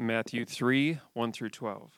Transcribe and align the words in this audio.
Matthew 0.00 0.44
3 0.44 1.00
1 1.12 1.32
through 1.32 1.48
12. 1.48 1.90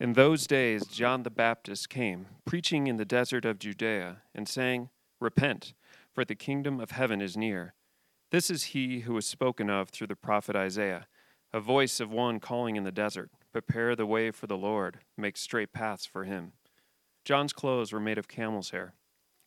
In 0.00 0.14
those 0.14 0.46
days, 0.46 0.86
John 0.86 1.22
the 1.22 1.28
Baptist 1.28 1.90
came, 1.90 2.28
preaching 2.46 2.86
in 2.86 2.96
the 2.96 3.04
desert 3.04 3.44
of 3.44 3.58
Judea, 3.58 4.22
and 4.34 4.48
saying, 4.48 4.88
Repent, 5.20 5.74
for 6.10 6.24
the 6.24 6.34
kingdom 6.34 6.80
of 6.80 6.92
heaven 6.92 7.20
is 7.20 7.36
near. 7.36 7.74
This 8.30 8.48
is 8.48 8.72
he 8.72 9.00
who 9.00 9.12
was 9.12 9.26
spoken 9.26 9.68
of 9.68 9.90
through 9.90 10.06
the 10.06 10.16
prophet 10.16 10.56
Isaiah, 10.56 11.08
a 11.52 11.60
voice 11.60 12.00
of 12.00 12.10
one 12.10 12.40
calling 12.40 12.76
in 12.76 12.84
the 12.84 12.90
desert, 12.90 13.30
Prepare 13.52 13.94
the 13.94 14.06
way 14.06 14.30
for 14.30 14.46
the 14.46 14.56
Lord, 14.56 15.00
make 15.14 15.36
straight 15.36 15.74
paths 15.74 16.06
for 16.06 16.24
him. 16.24 16.52
John's 17.26 17.52
clothes 17.52 17.92
were 17.92 18.00
made 18.00 18.16
of 18.16 18.28
camel's 18.28 18.70
hair, 18.70 18.94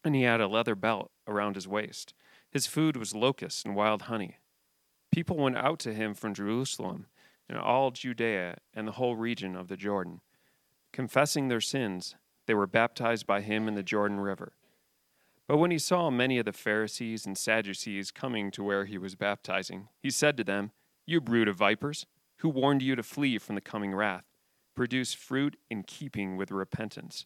and 0.04 0.14
he 0.14 0.21
had 0.21 0.39
a 0.39 0.48
leather 0.48 0.75
belt 0.75 1.09
around 1.28 1.55
his 1.55 1.68
waist. 1.68 2.14
His 2.52 2.68
food 2.68 2.98
was 2.98 3.16
locusts 3.16 3.64
and 3.66 3.75
wild 3.75 4.04
honey. 4.04 4.38
People 5.12 5.38
went 5.38 5.58
out 5.58 5.80
to 5.80 5.94
him 5.94 6.14
from 6.14 6.34
Jerusalem 6.34 7.08
and 7.50 7.58
all 7.58 7.92
Judea 7.92 8.58
and 8.74 8.88
the 8.88 8.94
whole 8.94 9.16
region 9.16 9.56
of 9.56 9.68
the 9.68 9.76
Jordan. 9.78 10.22
Confessing 10.94 11.48
their 11.48 11.62
sins, 11.62 12.16
they 12.48 12.54
were 12.54 12.68
baptized 12.68 13.28
by 13.28 13.42
him 13.42 13.68
in 13.68 13.76
the 13.76 13.84
Jordan 13.84 14.20
River. 14.20 14.54
But 15.48 15.58
when 15.58 15.72
he 15.72 15.80
saw 15.80 16.10
many 16.10 16.38
of 16.38 16.46
the 16.46 16.54
Pharisees 16.54 17.26
and 17.26 17.38
Sadducees 17.38 18.12
coming 18.12 18.52
to 18.52 18.64
where 18.64 18.86
he 18.86 18.98
was 18.98 19.16
baptizing, 19.16 19.90
he 20.02 20.10
said 20.10 20.38
to 20.38 20.46
them, 20.46 20.72
You 21.06 21.20
brood 21.20 21.50
of 21.50 21.58
vipers, 21.58 22.06
who 22.38 22.48
warned 22.48 22.82
you 22.82 22.96
to 22.96 23.04
flee 23.04 23.38
from 23.38 23.56
the 23.56 23.62
coming 23.62 23.94
wrath? 23.94 24.26
Produce 24.76 25.14
fruit 25.14 25.58
in 25.70 25.84
keeping 25.84 26.38
with 26.38 26.52
repentance. 26.52 27.26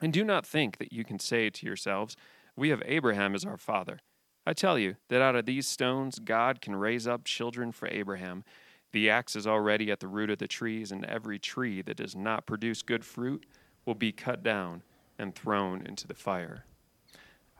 And 0.00 0.12
do 0.12 0.24
not 0.24 0.46
think 0.46 0.78
that 0.78 0.92
you 0.92 1.04
can 1.04 1.18
say 1.18 1.50
to 1.50 1.66
yourselves, 1.66 2.16
We 2.56 2.70
have 2.70 2.82
Abraham 2.86 3.34
as 3.34 3.44
our 3.44 3.58
father. 3.58 4.00
I 4.48 4.54
tell 4.54 4.78
you 4.78 4.96
that 5.08 5.20
out 5.20 5.36
of 5.36 5.44
these 5.44 5.68
stones 5.68 6.18
God 6.18 6.62
can 6.62 6.74
raise 6.74 7.06
up 7.06 7.24
children 7.24 7.70
for 7.70 7.86
Abraham. 7.88 8.44
The 8.92 9.10
axe 9.10 9.36
is 9.36 9.46
already 9.46 9.90
at 9.90 10.00
the 10.00 10.08
root 10.08 10.30
of 10.30 10.38
the 10.38 10.48
trees, 10.48 10.90
and 10.90 11.04
every 11.04 11.38
tree 11.38 11.82
that 11.82 11.98
does 11.98 12.16
not 12.16 12.46
produce 12.46 12.80
good 12.80 13.04
fruit 13.04 13.44
will 13.84 13.94
be 13.94 14.10
cut 14.10 14.42
down 14.42 14.84
and 15.18 15.34
thrown 15.34 15.84
into 15.86 16.06
the 16.06 16.14
fire. 16.14 16.64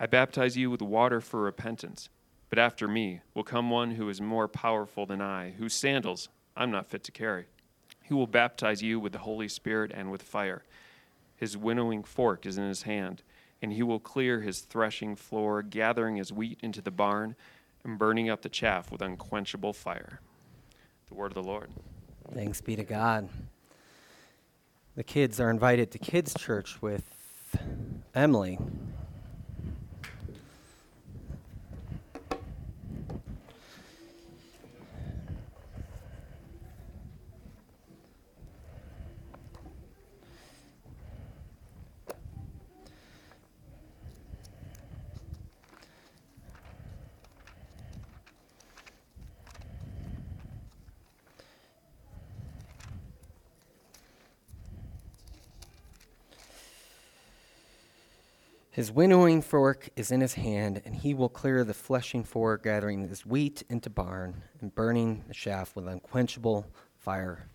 I 0.00 0.06
baptize 0.06 0.56
you 0.56 0.70
with 0.70 0.80
water 0.80 1.20
for 1.20 1.42
repentance, 1.42 2.08
but 2.48 2.58
after 2.58 2.88
me 2.88 3.20
will 3.34 3.44
come 3.44 3.68
one 3.68 3.90
who 3.90 4.08
is 4.08 4.22
more 4.22 4.48
powerful 4.48 5.04
than 5.04 5.20
I, 5.20 5.50
whose 5.58 5.74
sandals 5.74 6.30
I'm 6.56 6.70
not 6.70 6.86
fit 6.86 7.04
to 7.04 7.12
carry. 7.12 7.48
He 8.02 8.14
will 8.14 8.26
baptize 8.26 8.80
you 8.80 8.98
with 8.98 9.12
the 9.12 9.18
Holy 9.18 9.48
Spirit 9.48 9.92
and 9.94 10.10
with 10.10 10.22
fire. 10.22 10.64
His 11.36 11.54
winnowing 11.54 12.02
fork 12.02 12.46
is 12.46 12.56
in 12.56 12.66
his 12.66 12.84
hand 12.84 13.22
and 13.60 13.72
he 13.72 13.82
will 13.82 14.00
clear 14.00 14.40
his 14.40 14.60
threshing 14.60 15.16
floor, 15.16 15.62
gathering 15.62 16.16
his 16.16 16.32
wheat 16.32 16.58
into 16.62 16.80
the 16.80 16.90
barn, 16.90 17.34
and 17.84 17.98
burning 17.98 18.28
up 18.28 18.42
the 18.42 18.48
chaff 18.48 18.90
with 18.90 19.02
unquenchable 19.02 19.72
fire. 19.72 20.20
The 21.08 21.14
word 21.14 21.32
of 21.32 21.34
the 21.34 21.42
Lord. 21.42 21.70
Thanks 22.32 22.60
be 22.60 22.76
to 22.76 22.84
God. 22.84 23.28
The 24.96 25.04
kids 25.04 25.40
are 25.40 25.50
invited 25.50 25.90
to 25.92 25.98
kids' 25.98 26.34
church 26.34 26.82
with 26.82 27.04
Emily. 28.14 28.58
His 58.78 58.92
winnowing 58.92 59.42
fork 59.42 59.88
is 59.96 60.12
in 60.12 60.20
his 60.20 60.34
hand, 60.34 60.82
and 60.84 60.94
he 60.94 61.12
will 61.12 61.28
clear 61.28 61.64
the 61.64 61.74
fleshing 61.74 62.22
fork, 62.22 62.62
gathering 62.62 63.08
his 63.08 63.26
wheat 63.26 63.64
into 63.68 63.90
barn, 63.90 64.44
and 64.60 64.72
burning 64.72 65.24
the 65.26 65.34
chaff 65.34 65.74
with 65.74 65.88
unquenchable 65.88 66.64
fire. 66.96 67.48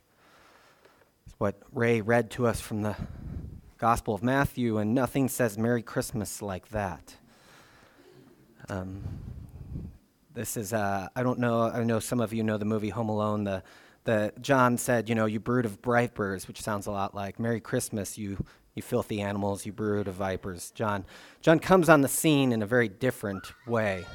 It's 1.25 1.33
what 1.37 1.61
Ray 1.71 2.01
read 2.01 2.29
to 2.31 2.45
us 2.45 2.59
from 2.59 2.81
the 2.81 2.97
Gospel 3.77 4.13
of 4.13 4.21
Matthew, 4.21 4.79
and 4.79 4.93
nothing 4.93 5.29
says 5.29 5.57
Merry 5.57 5.81
Christmas 5.81 6.41
like 6.41 6.67
that. 6.71 7.15
Um, 8.67 9.01
this 10.33 10.57
is, 10.57 10.73
uh, 10.73 11.07
I 11.15 11.23
don't 11.23 11.39
know, 11.39 11.61
I 11.61 11.85
know 11.85 12.01
some 12.01 12.19
of 12.19 12.33
you 12.33 12.43
know 12.43 12.57
the 12.57 12.65
movie 12.65 12.89
Home 12.89 13.07
Alone. 13.07 13.45
The, 13.45 13.63
the 14.03 14.33
John 14.41 14.77
said, 14.77 15.07
you 15.07 15.15
know, 15.15 15.25
you 15.25 15.39
brood 15.39 15.63
of 15.63 15.79
vipers, 15.81 16.49
which 16.49 16.61
sounds 16.61 16.85
a 16.85 16.91
lot 16.91 17.15
like 17.15 17.39
Merry 17.39 17.61
Christmas, 17.61 18.17
you 18.17 18.43
you 18.75 18.81
filthy 18.81 19.21
animals, 19.21 19.65
you 19.65 19.71
brood 19.71 20.07
of 20.07 20.15
vipers. 20.15 20.71
John, 20.71 21.05
John 21.41 21.59
comes 21.59 21.89
on 21.89 22.01
the 22.01 22.07
scene 22.07 22.51
in 22.51 22.61
a 22.61 22.65
very 22.65 22.87
different 22.89 23.51
way. 23.67 24.05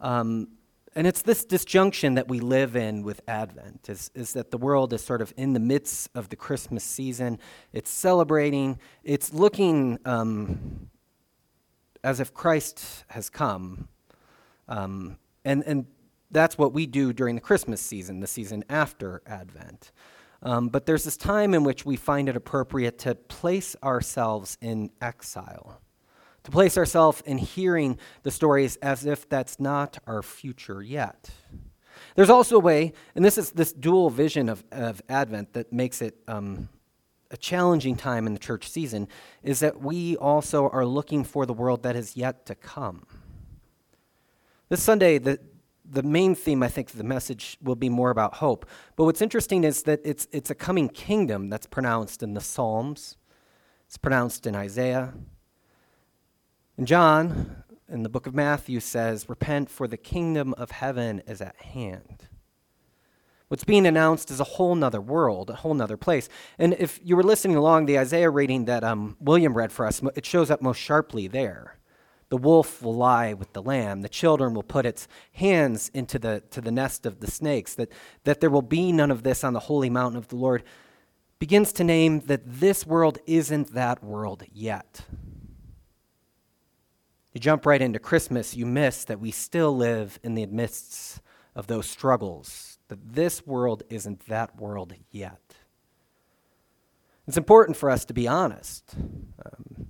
Um, 0.00 0.48
and 0.94 1.06
it's 1.06 1.22
this 1.22 1.44
disjunction 1.44 2.14
that 2.14 2.26
we 2.26 2.40
live 2.40 2.74
in 2.74 3.02
with 3.02 3.20
Advent, 3.28 3.88
is, 3.90 4.10
is 4.14 4.32
that 4.32 4.50
the 4.50 4.56
world 4.56 4.94
is 4.94 5.04
sort 5.04 5.20
of 5.20 5.32
in 5.36 5.52
the 5.52 5.60
midst 5.60 6.08
of 6.14 6.30
the 6.30 6.36
Christmas 6.36 6.82
season. 6.82 7.38
It's 7.72 7.90
celebrating, 7.90 8.78
it's 9.04 9.32
looking 9.32 9.98
um, 10.06 10.88
as 12.02 12.18
if 12.18 12.32
Christ 12.32 13.04
has 13.08 13.28
come. 13.28 13.88
Um, 14.68 15.18
and, 15.44 15.62
and 15.66 15.86
that's 16.30 16.56
what 16.56 16.72
we 16.72 16.86
do 16.86 17.12
during 17.12 17.34
the 17.34 17.42
Christmas 17.42 17.80
season, 17.80 18.20
the 18.20 18.26
season 18.26 18.64
after 18.70 19.22
Advent. 19.26 19.92
Um, 20.42 20.68
but 20.68 20.86
there's 20.86 21.04
this 21.04 21.16
time 21.16 21.54
in 21.54 21.64
which 21.64 21.84
we 21.84 21.96
find 21.96 22.28
it 22.28 22.36
appropriate 22.36 22.98
to 23.00 23.14
place 23.14 23.74
ourselves 23.82 24.58
in 24.60 24.90
exile, 25.00 25.80
to 26.44 26.50
place 26.50 26.76
ourselves 26.76 27.22
in 27.26 27.38
hearing 27.38 27.98
the 28.22 28.30
stories 28.30 28.76
as 28.76 29.06
if 29.06 29.28
that's 29.28 29.58
not 29.58 29.98
our 30.06 30.22
future 30.22 30.82
yet. 30.82 31.30
There's 32.14 32.30
also 32.30 32.56
a 32.56 32.60
way, 32.60 32.92
and 33.14 33.24
this 33.24 33.38
is 33.38 33.52
this 33.52 33.72
dual 33.72 34.10
vision 34.10 34.48
of, 34.48 34.62
of 34.70 35.02
Advent 35.08 35.54
that 35.54 35.72
makes 35.72 36.02
it 36.02 36.16
um, 36.28 36.68
a 37.30 37.36
challenging 37.36 37.96
time 37.96 38.26
in 38.26 38.34
the 38.34 38.38
church 38.38 38.68
season, 38.68 39.08
is 39.42 39.60
that 39.60 39.80
we 39.80 40.16
also 40.16 40.68
are 40.68 40.86
looking 40.86 41.24
for 41.24 41.46
the 41.46 41.52
world 41.52 41.82
that 41.82 41.96
is 41.96 42.16
yet 42.16 42.46
to 42.46 42.54
come. 42.54 43.06
This 44.68 44.82
Sunday, 44.82 45.18
the, 45.18 45.40
the 45.88 46.02
main 46.02 46.34
theme, 46.34 46.62
I 46.62 46.68
think, 46.68 46.90
the 46.90 47.04
message 47.04 47.58
will 47.62 47.76
be 47.76 47.88
more 47.88 48.10
about 48.10 48.34
hope. 48.34 48.66
But 48.96 49.04
what's 49.04 49.22
interesting 49.22 49.64
is 49.64 49.84
that 49.84 50.00
it's, 50.04 50.26
it's 50.32 50.50
a 50.50 50.54
coming 50.54 50.88
kingdom 50.88 51.48
that's 51.48 51.66
pronounced 51.66 52.22
in 52.22 52.34
the 52.34 52.40
Psalms, 52.40 53.16
it's 53.86 53.96
pronounced 53.96 54.46
in 54.46 54.54
Isaiah. 54.56 55.14
And 56.76 56.86
John, 56.86 57.62
in 57.88 58.02
the 58.02 58.08
book 58.08 58.26
of 58.26 58.34
Matthew, 58.34 58.80
says, 58.80 59.28
Repent, 59.28 59.70
for 59.70 59.86
the 59.86 59.96
kingdom 59.96 60.54
of 60.54 60.72
heaven 60.72 61.22
is 61.26 61.40
at 61.40 61.56
hand. 61.56 62.28
What's 63.48 63.64
being 63.64 63.86
announced 63.86 64.30
is 64.32 64.40
a 64.40 64.44
whole 64.44 64.74
nother 64.74 65.00
world, 65.00 65.50
a 65.50 65.54
whole 65.54 65.74
nother 65.74 65.96
place. 65.96 66.28
And 66.58 66.74
if 66.80 66.98
you 67.04 67.14
were 67.14 67.22
listening 67.22 67.56
along, 67.56 67.86
the 67.86 67.98
Isaiah 67.98 68.28
reading 68.28 68.64
that 68.64 68.82
um, 68.82 69.16
William 69.20 69.54
read 69.54 69.70
for 69.70 69.86
us, 69.86 70.02
it 70.16 70.26
shows 70.26 70.50
up 70.50 70.60
most 70.60 70.78
sharply 70.78 71.28
there. 71.28 71.78
The 72.28 72.36
wolf 72.36 72.82
will 72.82 72.94
lie 72.94 73.34
with 73.34 73.52
the 73.52 73.62
lamb. 73.62 74.02
The 74.02 74.08
children 74.08 74.52
will 74.54 74.64
put 74.64 74.84
its 74.84 75.06
hands 75.32 75.90
into 75.94 76.18
the, 76.18 76.42
to 76.50 76.60
the 76.60 76.72
nest 76.72 77.06
of 77.06 77.20
the 77.20 77.30
snakes. 77.30 77.74
That, 77.74 77.92
that 78.24 78.40
there 78.40 78.50
will 78.50 78.62
be 78.62 78.90
none 78.90 79.10
of 79.10 79.22
this 79.22 79.44
on 79.44 79.52
the 79.52 79.60
holy 79.60 79.90
mountain 79.90 80.18
of 80.18 80.28
the 80.28 80.36
Lord 80.36 80.64
begins 81.38 81.72
to 81.74 81.84
name 81.84 82.20
that 82.20 82.42
this 82.44 82.86
world 82.86 83.18
isn't 83.26 83.74
that 83.74 84.02
world 84.02 84.42
yet. 84.52 85.02
You 87.32 87.40
jump 87.40 87.66
right 87.66 87.82
into 87.82 87.98
Christmas, 87.98 88.56
you 88.56 88.64
miss 88.64 89.04
that 89.04 89.20
we 89.20 89.30
still 89.30 89.76
live 89.76 90.18
in 90.22 90.34
the 90.34 90.46
midst 90.46 91.20
of 91.54 91.66
those 91.66 91.88
struggles, 91.88 92.78
that 92.88 93.12
this 93.12 93.46
world 93.46 93.82
isn't 93.90 94.26
that 94.28 94.56
world 94.56 94.94
yet. 95.10 95.54
It's 97.28 97.36
important 97.36 97.76
for 97.76 97.90
us 97.90 98.06
to 98.06 98.14
be 98.14 98.26
honest. 98.26 98.94
Um, 99.44 99.88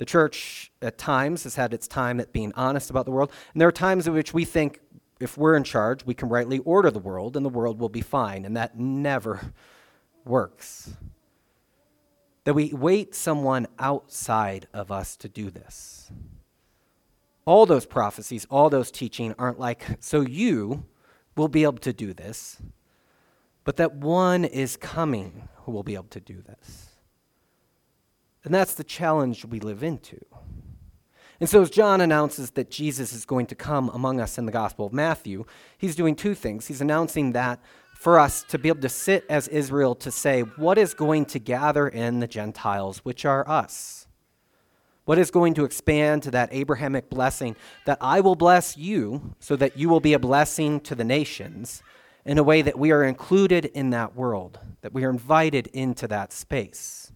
the 0.00 0.06
church, 0.06 0.72
at 0.80 0.96
times, 0.96 1.44
has 1.44 1.56
had 1.56 1.74
its 1.74 1.86
time 1.86 2.20
at 2.20 2.32
being 2.32 2.54
honest 2.56 2.88
about 2.88 3.04
the 3.04 3.10
world, 3.10 3.30
and 3.52 3.60
there 3.60 3.68
are 3.68 3.72
times 3.72 4.08
in 4.08 4.14
which 4.14 4.32
we 4.32 4.46
think 4.46 4.80
if 5.20 5.36
we're 5.36 5.54
in 5.54 5.62
charge, 5.62 6.06
we 6.06 6.14
can 6.14 6.30
rightly 6.30 6.58
order 6.60 6.90
the 6.90 6.98
world 6.98 7.36
and 7.36 7.44
the 7.44 7.50
world 7.50 7.78
will 7.78 7.90
be 7.90 8.00
fine, 8.00 8.46
and 8.46 8.56
that 8.56 8.78
never 8.78 9.52
works. 10.24 10.94
That 12.44 12.54
we 12.54 12.72
wait 12.72 13.14
someone 13.14 13.66
outside 13.78 14.68
of 14.72 14.90
us 14.90 15.18
to 15.18 15.28
do 15.28 15.50
this. 15.50 16.10
All 17.44 17.66
those 17.66 17.84
prophecies, 17.84 18.46
all 18.48 18.70
those 18.70 18.90
teaching 18.90 19.34
aren't 19.38 19.60
like, 19.60 19.84
so 20.00 20.22
you 20.22 20.86
will 21.36 21.48
be 21.48 21.64
able 21.64 21.74
to 21.74 21.92
do 21.92 22.14
this, 22.14 22.56
but 23.64 23.76
that 23.76 23.96
one 23.96 24.46
is 24.46 24.78
coming 24.78 25.46
who 25.56 25.72
will 25.72 25.82
be 25.82 25.92
able 25.92 26.04
to 26.04 26.20
do 26.20 26.40
this. 26.40 26.86
And 28.44 28.54
that's 28.54 28.74
the 28.74 28.84
challenge 28.84 29.44
we 29.44 29.60
live 29.60 29.82
into. 29.82 30.18
And 31.40 31.48
so, 31.48 31.62
as 31.62 31.70
John 31.70 32.02
announces 32.02 32.50
that 32.52 32.70
Jesus 32.70 33.14
is 33.14 33.24
going 33.24 33.46
to 33.46 33.54
come 33.54 33.88
among 33.90 34.20
us 34.20 34.36
in 34.36 34.44
the 34.44 34.52
Gospel 34.52 34.86
of 34.86 34.92
Matthew, 34.92 35.46
he's 35.78 35.96
doing 35.96 36.14
two 36.14 36.34
things. 36.34 36.66
He's 36.66 36.82
announcing 36.82 37.32
that 37.32 37.60
for 37.94 38.18
us 38.18 38.42
to 38.44 38.58
be 38.58 38.68
able 38.68 38.80
to 38.80 38.88
sit 38.88 39.24
as 39.28 39.48
Israel 39.48 39.94
to 39.94 40.10
say, 40.10 40.40
what 40.40 40.78
is 40.78 40.94
going 40.94 41.26
to 41.26 41.38
gather 41.38 41.88
in 41.88 42.20
the 42.20 42.26
Gentiles, 42.26 42.98
which 42.98 43.24
are 43.24 43.46
us? 43.48 44.06
What 45.04 45.18
is 45.18 45.30
going 45.30 45.54
to 45.54 45.64
expand 45.64 46.22
to 46.22 46.30
that 46.30 46.50
Abrahamic 46.52 47.10
blessing 47.10 47.56
that 47.84 47.98
I 48.00 48.20
will 48.20 48.36
bless 48.36 48.76
you 48.76 49.34
so 49.38 49.56
that 49.56 49.76
you 49.76 49.88
will 49.88 50.00
be 50.00 50.12
a 50.12 50.18
blessing 50.18 50.80
to 50.80 50.94
the 50.94 51.04
nations 51.04 51.82
in 52.24 52.38
a 52.38 52.42
way 52.42 52.62
that 52.62 52.78
we 52.78 52.90
are 52.90 53.02
included 53.02 53.64
in 53.66 53.90
that 53.90 54.14
world, 54.14 54.58
that 54.82 54.92
we 54.92 55.04
are 55.04 55.10
invited 55.10 55.66
into 55.68 56.06
that 56.08 56.32
space? 56.32 57.09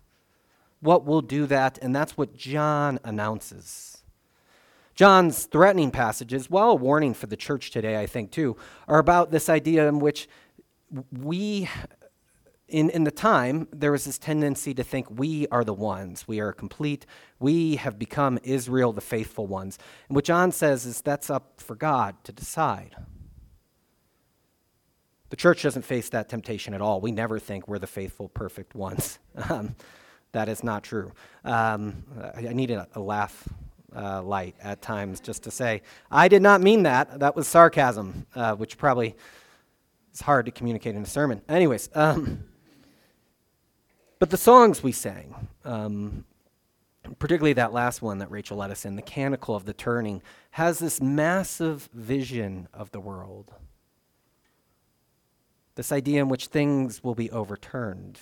What 0.84 1.06
will 1.06 1.22
do 1.22 1.46
that? 1.46 1.78
And 1.80 1.96
that's 1.96 2.18
what 2.18 2.36
John 2.36 3.00
announces. 3.04 4.02
John's 4.94 5.46
threatening 5.46 5.90
passages, 5.90 6.50
while 6.50 6.72
a 6.72 6.74
warning 6.74 7.14
for 7.14 7.26
the 7.26 7.38
church 7.38 7.70
today, 7.70 7.98
I 7.98 8.04
think, 8.04 8.30
too, 8.30 8.58
are 8.86 8.98
about 8.98 9.30
this 9.30 9.48
idea 9.48 9.88
in 9.88 9.98
which 9.98 10.28
we, 11.10 11.70
in, 12.68 12.90
in 12.90 13.04
the 13.04 13.10
time, 13.10 13.66
there 13.72 13.92
was 13.92 14.04
this 14.04 14.18
tendency 14.18 14.74
to 14.74 14.84
think 14.84 15.06
we 15.10 15.48
are 15.48 15.64
the 15.64 15.72
ones. 15.72 16.28
We 16.28 16.38
are 16.40 16.52
complete. 16.52 17.06
We 17.40 17.76
have 17.76 17.98
become 17.98 18.38
Israel, 18.42 18.92
the 18.92 19.00
faithful 19.00 19.46
ones. 19.46 19.78
And 20.10 20.14
what 20.14 20.26
John 20.26 20.52
says 20.52 20.84
is 20.84 21.00
that's 21.00 21.30
up 21.30 21.62
for 21.62 21.76
God 21.76 22.22
to 22.24 22.30
decide. 22.30 22.94
The 25.30 25.36
church 25.36 25.62
doesn't 25.62 25.86
face 25.86 26.10
that 26.10 26.28
temptation 26.28 26.74
at 26.74 26.82
all. 26.82 27.00
We 27.00 27.10
never 27.10 27.38
think 27.38 27.66
we're 27.66 27.78
the 27.78 27.86
faithful, 27.86 28.28
perfect 28.28 28.74
ones. 28.74 29.18
Um, 29.48 29.76
That 30.34 30.48
is 30.48 30.64
not 30.64 30.82
true. 30.82 31.12
Um, 31.44 32.02
I, 32.34 32.48
I 32.48 32.52
need 32.54 32.72
a, 32.72 32.88
a 32.96 33.00
laugh 33.00 33.48
uh, 33.94 34.20
light 34.20 34.56
at 34.60 34.82
times 34.82 35.20
just 35.20 35.44
to 35.44 35.52
say, 35.52 35.82
I 36.10 36.26
did 36.26 36.42
not 36.42 36.60
mean 36.60 36.82
that. 36.82 37.20
That 37.20 37.36
was 37.36 37.46
sarcasm, 37.46 38.26
uh, 38.34 38.56
which 38.56 38.76
probably 38.76 39.14
is 40.12 40.20
hard 40.20 40.46
to 40.46 40.52
communicate 40.52 40.96
in 40.96 41.02
a 41.04 41.06
sermon. 41.06 41.40
Anyways, 41.48 41.88
um, 41.94 42.42
but 44.18 44.30
the 44.30 44.36
songs 44.36 44.82
we 44.82 44.90
sang, 44.90 45.46
um, 45.64 46.24
particularly 47.20 47.52
that 47.52 47.72
last 47.72 48.02
one 48.02 48.18
that 48.18 48.28
Rachel 48.32 48.56
led 48.56 48.72
us 48.72 48.84
in, 48.84 48.96
the 48.96 49.02
Canticle 49.02 49.54
of 49.54 49.66
the 49.66 49.72
Turning, 49.72 50.20
has 50.50 50.80
this 50.80 51.00
massive 51.00 51.88
vision 51.92 52.66
of 52.74 52.90
the 52.90 52.98
world. 52.98 53.52
This 55.76 55.92
idea 55.92 56.22
in 56.22 56.28
which 56.28 56.46
things 56.46 57.04
will 57.04 57.14
be 57.14 57.30
overturned. 57.30 58.18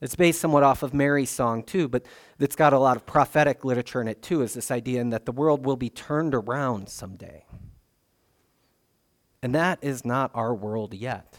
It's 0.00 0.16
based 0.16 0.40
somewhat 0.40 0.62
off 0.62 0.82
of 0.82 0.94
Mary's 0.94 1.30
song, 1.30 1.62
too, 1.62 1.86
but 1.86 2.06
it's 2.38 2.56
got 2.56 2.72
a 2.72 2.78
lot 2.78 2.96
of 2.96 3.04
prophetic 3.04 3.64
literature 3.64 4.00
in 4.00 4.08
it, 4.08 4.22
too, 4.22 4.40
is 4.40 4.54
this 4.54 4.70
idea 4.70 5.00
in 5.00 5.10
that 5.10 5.26
the 5.26 5.32
world 5.32 5.66
will 5.66 5.76
be 5.76 5.90
turned 5.90 6.34
around 6.34 6.88
someday. 6.88 7.44
And 9.42 9.54
that 9.54 9.78
is 9.82 10.04
not 10.04 10.30
our 10.34 10.54
world 10.54 10.94
yet. 10.94 11.36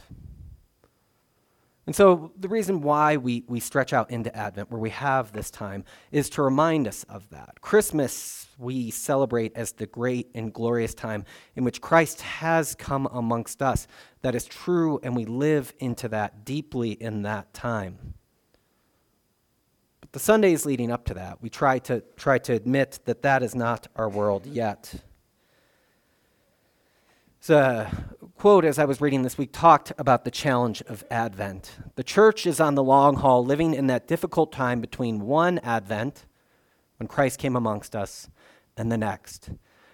And 1.87 1.95
so, 1.95 2.31
the 2.37 2.47
reason 2.47 2.81
why 2.81 3.17
we, 3.17 3.43
we 3.47 3.59
stretch 3.59 3.91
out 3.91 4.11
into 4.11 4.33
Advent, 4.37 4.69
where 4.69 4.79
we 4.79 4.91
have 4.91 5.31
this 5.31 5.49
time, 5.49 5.83
is 6.11 6.29
to 6.31 6.43
remind 6.43 6.87
us 6.87 7.03
of 7.09 7.27
that. 7.31 7.59
Christmas, 7.61 8.47
we 8.59 8.91
celebrate 8.91 9.53
as 9.55 9.71
the 9.71 9.87
great 9.87 10.29
and 10.35 10.53
glorious 10.53 10.93
time 10.93 11.25
in 11.55 11.63
which 11.63 11.81
Christ 11.81 12.21
has 12.21 12.75
come 12.75 13.07
amongst 13.11 13.63
us. 13.63 13.87
That 14.21 14.35
is 14.35 14.45
true, 14.45 14.99
and 15.01 15.15
we 15.15 15.25
live 15.25 15.73
into 15.79 16.07
that 16.09 16.45
deeply 16.45 16.91
in 16.91 17.23
that 17.23 17.51
time 17.55 18.13
the 20.11 20.19
Sundays 20.19 20.65
leading 20.65 20.91
up 20.91 21.05
to 21.05 21.13
that, 21.13 21.41
we 21.41 21.49
try 21.49 21.79
to, 21.79 22.03
try 22.17 22.37
to 22.39 22.53
admit 22.53 22.99
that 23.05 23.21
that 23.21 23.43
is 23.43 23.55
not 23.55 23.87
our 23.95 24.09
world 24.09 24.45
yet. 24.45 24.95
The 27.45 27.57
uh, 27.57 27.89
quote, 28.37 28.65
as 28.65 28.77
I 28.77 28.85
was 28.85 29.01
reading 29.01 29.23
this 29.23 29.37
week, 29.37 29.51
talked 29.51 29.93
about 29.97 30.25
the 30.25 30.31
challenge 30.31 30.81
of 30.83 31.03
Advent. 31.09 31.77
The 31.95 32.03
church 32.03 32.45
is 32.45 32.59
on 32.59 32.75
the 32.75 32.83
long 32.83 33.15
haul, 33.15 33.43
living 33.43 33.73
in 33.73 33.87
that 33.87 34.07
difficult 34.07 34.51
time 34.51 34.81
between 34.81 35.21
one 35.21 35.59
Advent, 35.59 36.25
when 36.97 37.07
Christ 37.07 37.39
came 37.39 37.55
amongst 37.55 37.95
us, 37.95 38.29
and 38.77 38.91
the 38.91 38.97
next. 38.97 39.49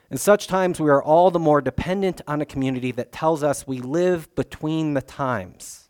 In 0.09 0.17
such 0.17 0.47
times, 0.47 0.79
we 0.79 0.89
are 0.89 1.03
all 1.03 1.31
the 1.31 1.39
more 1.39 1.61
dependent 1.61 2.21
on 2.27 2.41
a 2.41 2.45
community 2.45 2.91
that 2.93 3.11
tells 3.11 3.43
us 3.43 3.67
we 3.67 3.79
live 3.79 4.33
between 4.35 4.93
the 4.93 5.01
times 5.01 5.86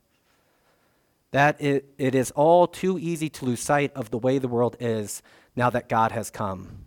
that 1.38 1.62
it, 1.62 1.94
it 2.00 2.16
is 2.16 2.32
all 2.32 2.66
too 2.66 2.98
easy 2.98 3.30
to 3.30 3.46
lose 3.46 3.60
sight 3.60 3.92
of 3.94 4.10
the 4.10 4.18
way 4.18 4.40
the 4.40 4.48
world 4.48 4.76
is 4.80 5.22
now 5.56 5.70
that 5.70 5.88
God 5.88 6.12
has 6.12 6.32
come. 6.32 6.86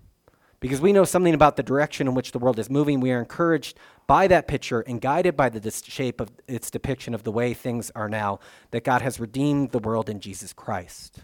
Because 0.59 0.81
we 0.81 0.93
know 0.93 1.05
something 1.05 1.35
about 1.35 1.55
the 1.55 1.63
direction 1.63 2.09
in 2.09 2.15
which 2.15 2.33
the 2.33 2.41
world 2.41 2.59
is 2.59 2.69
moving. 2.69 2.99
We 2.99 3.13
are 3.13 3.21
encouraged 3.21 3.79
by 4.09 4.27
that 4.27 4.49
picture 4.49 4.81
and 4.81 5.01
guided 5.01 5.37
by 5.37 5.51
the 5.51 5.71
shape 5.71 6.21
of 6.21 6.33
its 6.49 6.69
depiction 6.69 7.15
of 7.15 7.23
the 7.23 7.31
way 7.31 7.55
things 7.55 7.93
are 7.95 8.09
now, 8.09 8.41
that 8.73 8.83
God 8.83 9.03
has 9.03 9.21
redeemed 9.21 9.71
the 9.71 9.79
world 9.79 10.11
in 10.11 10.19
Jesus 10.19 10.53
Christ. 10.53 11.21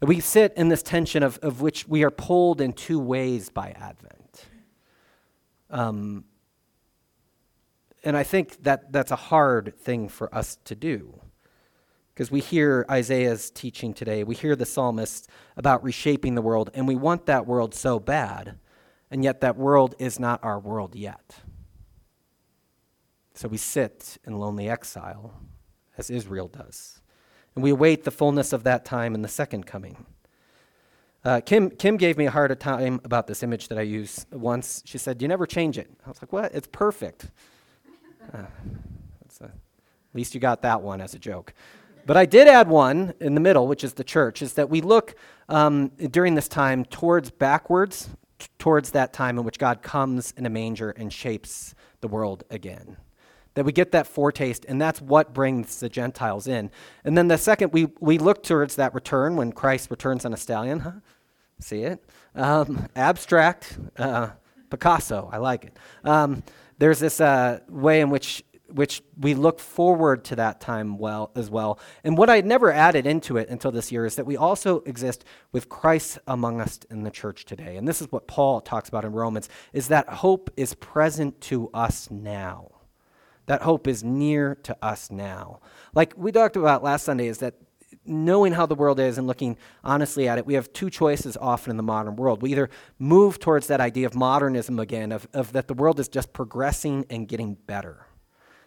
That 0.00 0.06
we 0.06 0.18
sit 0.20 0.54
in 0.56 0.70
this 0.70 0.82
tension 0.82 1.22
of, 1.22 1.38
of 1.42 1.60
which 1.60 1.86
we 1.86 2.04
are 2.04 2.10
pulled 2.10 2.62
in 2.62 2.72
two 2.72 2.98
ways 2.98 3.50
by 3.50 3.72
Advent. 3.72 4.46
Um, 5.68 6.24
and 8.02 8.16
I 8.16 8.22
think 8.22 8.62
that 8.62 8.92
that's 8.92 9.10
a 9.10 9.16
hard 9.16 9.74
thing 9.76 10.08
for 10.08 10.34
us 10.34 10.56
to 10.64 10.74
do. 10.74 11.20
Because 12.14 12.30
we 12.30 12.38
hear 12.40 12.86
Isaiah's 12.88 13.50
teaching 13.50 13.92
today, 13.92 14.22
we 14.22 14.36
hear 14.36 14.54
the 14.54 14.64
psalmist 14.64 15.28
about 15.56 15.82
reshaping 15.82 16.36
the 16.36 16.42
world, 16.42 16.70
and 16.72 16.86
we 16.86 16.94
want 16.94 17.26
that 17.26 17.44
world 17.44 17.74
so 17.74 17.98
bad, 17.98 18.56
and 19.10 19.24
yet 19.24 19.40
that 19.40 19.56
world 19.56 19.96
is 19.98 20.20
not 20.20 20.42
our 20.44 20.60
world 20.60 20.94
yet. 20.94 21.38
So 23.34 23.48
we 23.48 23.56
sit 23.56 24.18
in 24.24 24.38
lonely 24.38 24.68
exile, 24.68 25.34
as 25.98 26.08
Israel 26.08 26.46
does, 26.46 27.00
and 27.56 27.64
we 27.64 27.70
await 27.70 28.04
the 28.04 28.12
fullness 28.12 28.52
of 28.52 28.62
that 28.62 28.84
time 28.84 29.16
in 29.16 29.22
the 29.22 29.28
second 29.28 29.66
coming. 29.66 30.06
Uh, 31.24 31.40
Kim, 31.40 31.70
Kim 31.70 31.96
gave 31.96 32.16
me 32.16 32.26
a 32.26 32.30
hard 32.30 32.58
time 32.60 33.00
about 33.02 33.26
this 33.26 33.42
image 33.42 33.68
that 33.68 33.78
I 33.78 33.82
use 33.82 34.24
once. 34.30 34.82
She 34.84 34.98
said, 34.98 35.20
You 35.22 35.26
never 35.26 35.46
change 35.46 35.78
it. 35.78 35.90
I 36.06 36.10
was 36.10 36.22
like, 36.22 36.32
What? 36.32 36.54
It's 36.54 36.68
perfect. 36.70 37.30
Uh, 38.32 38.44
a, 39.40 39.44
at 39.44 39.50
least 40.12 40.34
you 40.34 40.40
got 40.40 40.62
that 40.62 40.82
one 40.82 41.00
as 41.00 41.14
a 41.14 41.18
joke. 41.18 41.54
But 42.06 42.16
I 42.16 42.26
did 42.26 42.48
add 42.48 42.68
one 42.68 43.14
in 43.20 43.34
the 43.34 43.40
middle, 43.40 43.66
which 43.66 43.82
is 43.82 43.94
the 43.94 44.04
church, 44.04 44.42
is 44.42 44.54
that 44.54 44.68
we 44.68 44.80
look 44.80 45.14
um, 45.48 45.88
during 46.10 46.34
this 46.34 46.48
time 46.48 46.84
towards 46.84 47.30
backwards, 47.30 48.10
t- 48.38 48.48
towards 48.58 48.90
that 48.90 49.12
time 49.12 49.38
in 49.38 49.44
which 49.44 49.58
God 49.58 49.82
comes 49.82 50.32
in 50.36 50.44
a 50.44 50.50
manger 50.50 50.90
and 50.90 51.12
shapes 51.12 51.74
the 52.00 52.08
world 52.08 52.44
again. 52.50 52.96
That 53.54 53.64
we 53.64 53.72
get 53.72 53.92
that 53.92 54.06
foretaste, 54.06 54.64
and 54.66 54.80
that's 54.80 55.00
what 55.00 55.32
brings 55.32 55.80
the 55.80 55.88
Gentiles 55.88 56.46
in. 56.46 56.70
And 57.04 57.16
then 57.16 57.28
the 57.28 57.38
second, 57.38 57.72
we, 57.72 57.88
we 58.00 58.18
look 58.18 58.42
towards 58.42 58.76
that 58.76 58.94
return 58.94 59.36
when 59.36 59.52
Christ 59.52 59.90
returns 59.90 60.24
on 60.24 60.34
a 60.34 60.36
stallion. 60.36 60.80
Huh? 60.80 60.92
See 61.60 61.82
it? 61.82 62.04
Um, 62.34 62.88
abstract, 62.96 63.78
uh, 63.96 64.30
Picasso, 64.70 65.30
I 65.32 65.38
like 65.38 65.64
it. 65.64 65.76
Um, 66.02 66.42
there's 66.78 66.98
this 66.98 67.20
uh, 67.20 67.60
way 67.68 68.00
in 68.00 68.10
which 68.10 68.42
which 68.74 69.02
we 69.16 69.34
look 69.34 69.60
forward 69.60 70.24
to 70.24 70.36
that 70.36 70.60
time 70.60 70.98
well 70.98 71.30
as 71.36 71.48
well. 71.48 71.78
And 72.02 72.18
what 72.18 72.28
I 72.28 72.40
never 72.40 72.72
added 72.72 73.06
into 73.06 73.36
it 73.36 73.48
until 73.48 73.70
this 73.70 73.92
year 73.92 74.04
is 74.04 74.16
that 74.16 74.26
we 74.26 74.36
also 74.36 74.80
exist 74.80 75.24
with 75.52 75.68
Christ 75.68 76.18
among 76.26 76.60
us 76.60 76.80
in 76.90 77.04
the 77.04 77.10
church 77.10 77.44
today. 77.44 77.76
And 77.76 77.86
this 77.86 78.00
is 78.00 78.10
what 78.10 78.26
Paul 78.26 78.60
talks 78.60 78.88
about 78.88 79.04
in 79.04 79.12
Romans 79.12 79.48
is 79.72 79.88
that 79.88 80.08
hope 80.08 80.50
is 80.56 80.74
present 80.74 81.40
to 81.42 81.70
us 81.72 82.10
now. 82.10 82.72
That 83.46 83.62
hope 83.62 83.86
is 83.86 84.02
near 84.02 84.56
to 84.64 84.76
us 84.82 85.08
now. 85.08 85.60
Like 85.94 86.14
we 86.16 86.32
talked 86.32 86.56
about 86.56 86.82
last 86.82 87.04
Sunday 87.04 87.28
is 87.28 87.38
that 87.38 87.54
knowing 88.04 88.52
how 88.52 88.66
the 88.66 88.74
world 88.74 88.98
is 88.98 89.18
and 89.18 89.28
looking 89.28 89.56
honestly 89.84 90.26
at 90.26 90.36
it, 90.36 90.46
we 90.46 90.54
have 90.54 90.72
two 90.72 90.90
choices 90.90 91.36
often 91.36 91.70
in 91.70 91.76
the 91.76 91.82
modern 91.84 92.16
world. 92.16 92.42
We 92.42 92.50
either 92.50 92.70
move 92.98 93.38
towards 93.38 93.68
that 93.68 93.80
idea 93.80 94.06
of 94.06 94.16
modernism 94.16 94.80
again, 94.80 95.12
of, 95.12 95.28
of 95.32 95.52
that 95.52 95.68
the 95.68 95.74
world 95.74 96.00
is 96.00 96.08
just 96.08 96.32
progressing 96.32 97.06
and 97.08 97.28
getting 97.28 97.54
better 97.54 98.06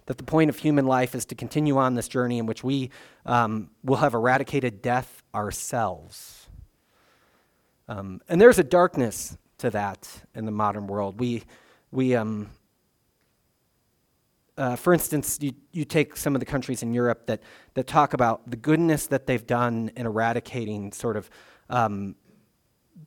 that 0.08 0.18
the 0.18 0.24
point 0.24 0.50
of 0.50 0.58
human 0.58 0.86
life 0.86 1.14
is 1.14 1.26
to 1.26 1.36
continue 1.36 1.78
on 1.78 1.94
this 1.94 2.08
journey 2.08 2.40
in 2.40 2.46
which 2.46 2.64
we 2.64 2.90
um, 3.26 3.70
will 3.84 3.98
have 3.98 4.14
eradicated 4.14 4.82
death 4.82 5.22
ourselves. 5.36 6.48
Um, 7.88 8.22
and 8.28 8.42
there's 8.42 8.60
a 8.60 8.64
darkness 8.64 9.38
to 9.60 9.70
that 9.70 10.24
in 10.34 10.46
the 10.46 10.52
modern 10.52 10.88
world. 10.88 11.20
We, 11.20 11.44
we 11.92 12.16
um, 12.16 12.50
uh, 14.58 14.76
for 14.76 14.94
instance, 14.94 15.38
you, 15.42 15.54
you 15.72 15.86
take 15.86 16.18
some 16.18 16.36
of 16.36 16.40
the 16.40 16.46
countries 16.46 16.82
in 16.82 16.94
Europe 16.94 17.28
that, 17.28 17.42
that 17.76 17.86
talk 17.86 18.14
about 18.14 18.50
the 18.50 18.58
goodness 18.58 19.08
that 19.08 19.28
they've 19.28 19.46
done 19.46 19.92
in 19.96 20.06
eradicating 20.06 20.92
sort 20.92 21.16
of 21.16 21.30
um, 21.70 22.16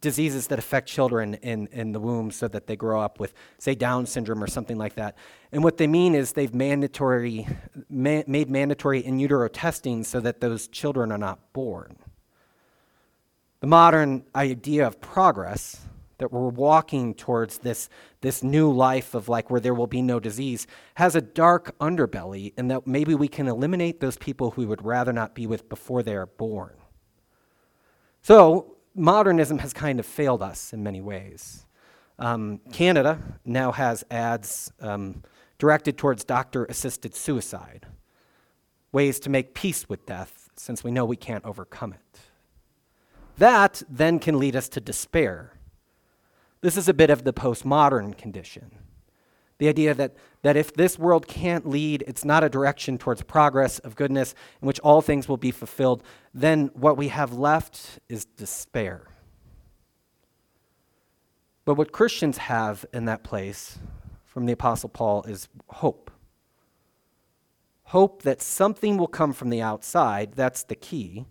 diseases 0.01 0.47
that 0.49 0.59
affect 0.59 0.89
children 0.89 1.35
in, 1.35 1.67
in 1.69 1.93
the 1.93 2.01
womb 2.01 2.31
so 2.31 2.49
that 2.49 2.67
they 2.67 2.77
grow 2.77 3.01
up 3.01 3.19
with, 3.19 3.35
say, 3.59 3.75
Down 3.75 4.07
syndrome 4.07 4.43
or 4.43 4.47
something 4.47 4.79
like 4.79 4.95
that. 4.95 5.17
And 5.53 5.65
what 5.65 5.77
they 5.77 5.87
mean 5.87 6.15
is 6.15 6.33
they've 6.33 6.55
mandatory, 6.55 7.47
ma- 7.89 8.23
made 8.27 8.49
mandatory 8.49 9.05
in 9.05 9.19
utero 9.19 9.49
testing 9.49 10.05
so 10.05 10.21
that 10.21 10.41
those 10.41 10.69
children 10.69 11.11
are 11.11 11.19
not 11.19 11.53
born. 11.53 11.97
The 13.61 13.67
modern 13.67 14.25
idea 14.35 14.87
of 14.87 15.01
progress, 15.01 15.81
that 16.19 16.33
we're 16.33 16.49
walking 16.49 17.15
towards 17.15 17.59
this, 17.59 17.89
this 18.21 18.43
new 18.43 18.71
life 18.71 19.15
of 19.15 19.29
like 19.29 19.51
where 19.51 19.61
there 19.61 19.75
will 19.75 19.87
be 19.87 20.03
no 20.03 20.21
disease, 20.21 20.67
has 20.95 21.15
a 21.15 21.21
dark 21.21 21.77
underbelly, 21.79 22.53
and 22.57 22.71
that 22.71 22.87
maybe 22.87 23.15
we 23.15 23.29
can 23.29 23.49
eliminate 23.49 24.01
those 24.01 24.17
people 24.17 24.53
who 24.53 24.63
we 24.63 24.67
would 24.67 24.85
rather 24.85 25.13
not 25.13 25.35
be 25.35 25.47
with 25.47 25.69
before 25.69 26.03
they 26.03 26.15
are 26.15 26.27
born. 26.27 26.73
So, 28.23 28.77
modernism 28.95 29.59
has 29.59 29.73
kind 29.73 30.01
of 30.01 30.07
failed 30.07 30.43
us 30.43 30.73
in 30.73 30.83
many 30.83 31.01
ways. 31.01 31.67
Um, 32.19 32.61
Canada 32.73 33.19
now 33.45 33.73
has 33.73 34.05
ads 34.11 34.73
um, 34.81 35.23
directed 35.59 35.97
towards 35.97 36.25
doctor 36.25 36.65
assisted 36.67 37.15
suicide, 37.15 37.87
ways 38.93 39.21
to 39.21 39.31
make 39.31 39.55
peace 39.55 39.89
with 39.89 40.05
death 40.07 40.51
since 40.57 40.85
we 40.85 40.91
know 40.91 41.05
we 41.05 41.17
can't 41.17 41.45
overcome 41.45 41.93
it. 41.93 42.21
That 43.39 43.83
then 43.89 44.19
can 44.19 44.39
lead 44.39 44.55
us 44.55 44.69
to 44.71 44.81
despair. 44.81 45.55
This 46.61 46.77
is 46.77 46.89
a 46.89 46.95
bit 46.95 47.09
of 47.09 47.25
the 47.25 47.33
postmodern 47.33 48.19
condition. 48.19 48.73
The 49.61 49.69
idea 49.69 49.93
that, 49.93 50.17
that 50.41 50.57
if 50.57 50.73
this 50.73 50.99
world 50.99 51.29
can't 51.29 51.69
lead, 51.69 52.03
it's 52.07 52.25
not 52.25 52.43
a 52.43 52.49
direction 52.49 52.97
towards 52.97 53.23
progress 53.23 53.79
of 53.81 53.95
goodness 53.95 54.35
in 54.63 54.67
which 54.67 54.81
all 54.81 55.03
things 55.03 55.29
will 55.29 55.37
be 55.37 55.51
fulfilled, 55.51 56.03
then 56.33 56.71
what 56.73 56.97
we 56.97 57.09
have 57.09 57.35
left 57.35 57.99
is 58.09 58.25
despair. 58.25 59.09
But 61.67 61.75
what 61.75 61.93
Christians 61.93 62.39
have 62.39 62.87
in 62.95 63.05
that 63.05 63.23
place 63.23 63.79
from 64.25 64.47
the 64.47 64.55
Apostle 64.55 64.89
Paul 64.89 65.25
is 65.25 65.47
hope. 65.69 66.11
Hope 67.83 68.23
that 68.23 68.41
something 68.41 68.97
will 68.97 69.09
come 69.09 69.35
from 69.35 69.51
the 69.51 69.61
outside, 69.61 70.33
that's 70.33 70.63
the 70.63 70.75
key. 70.75 71.27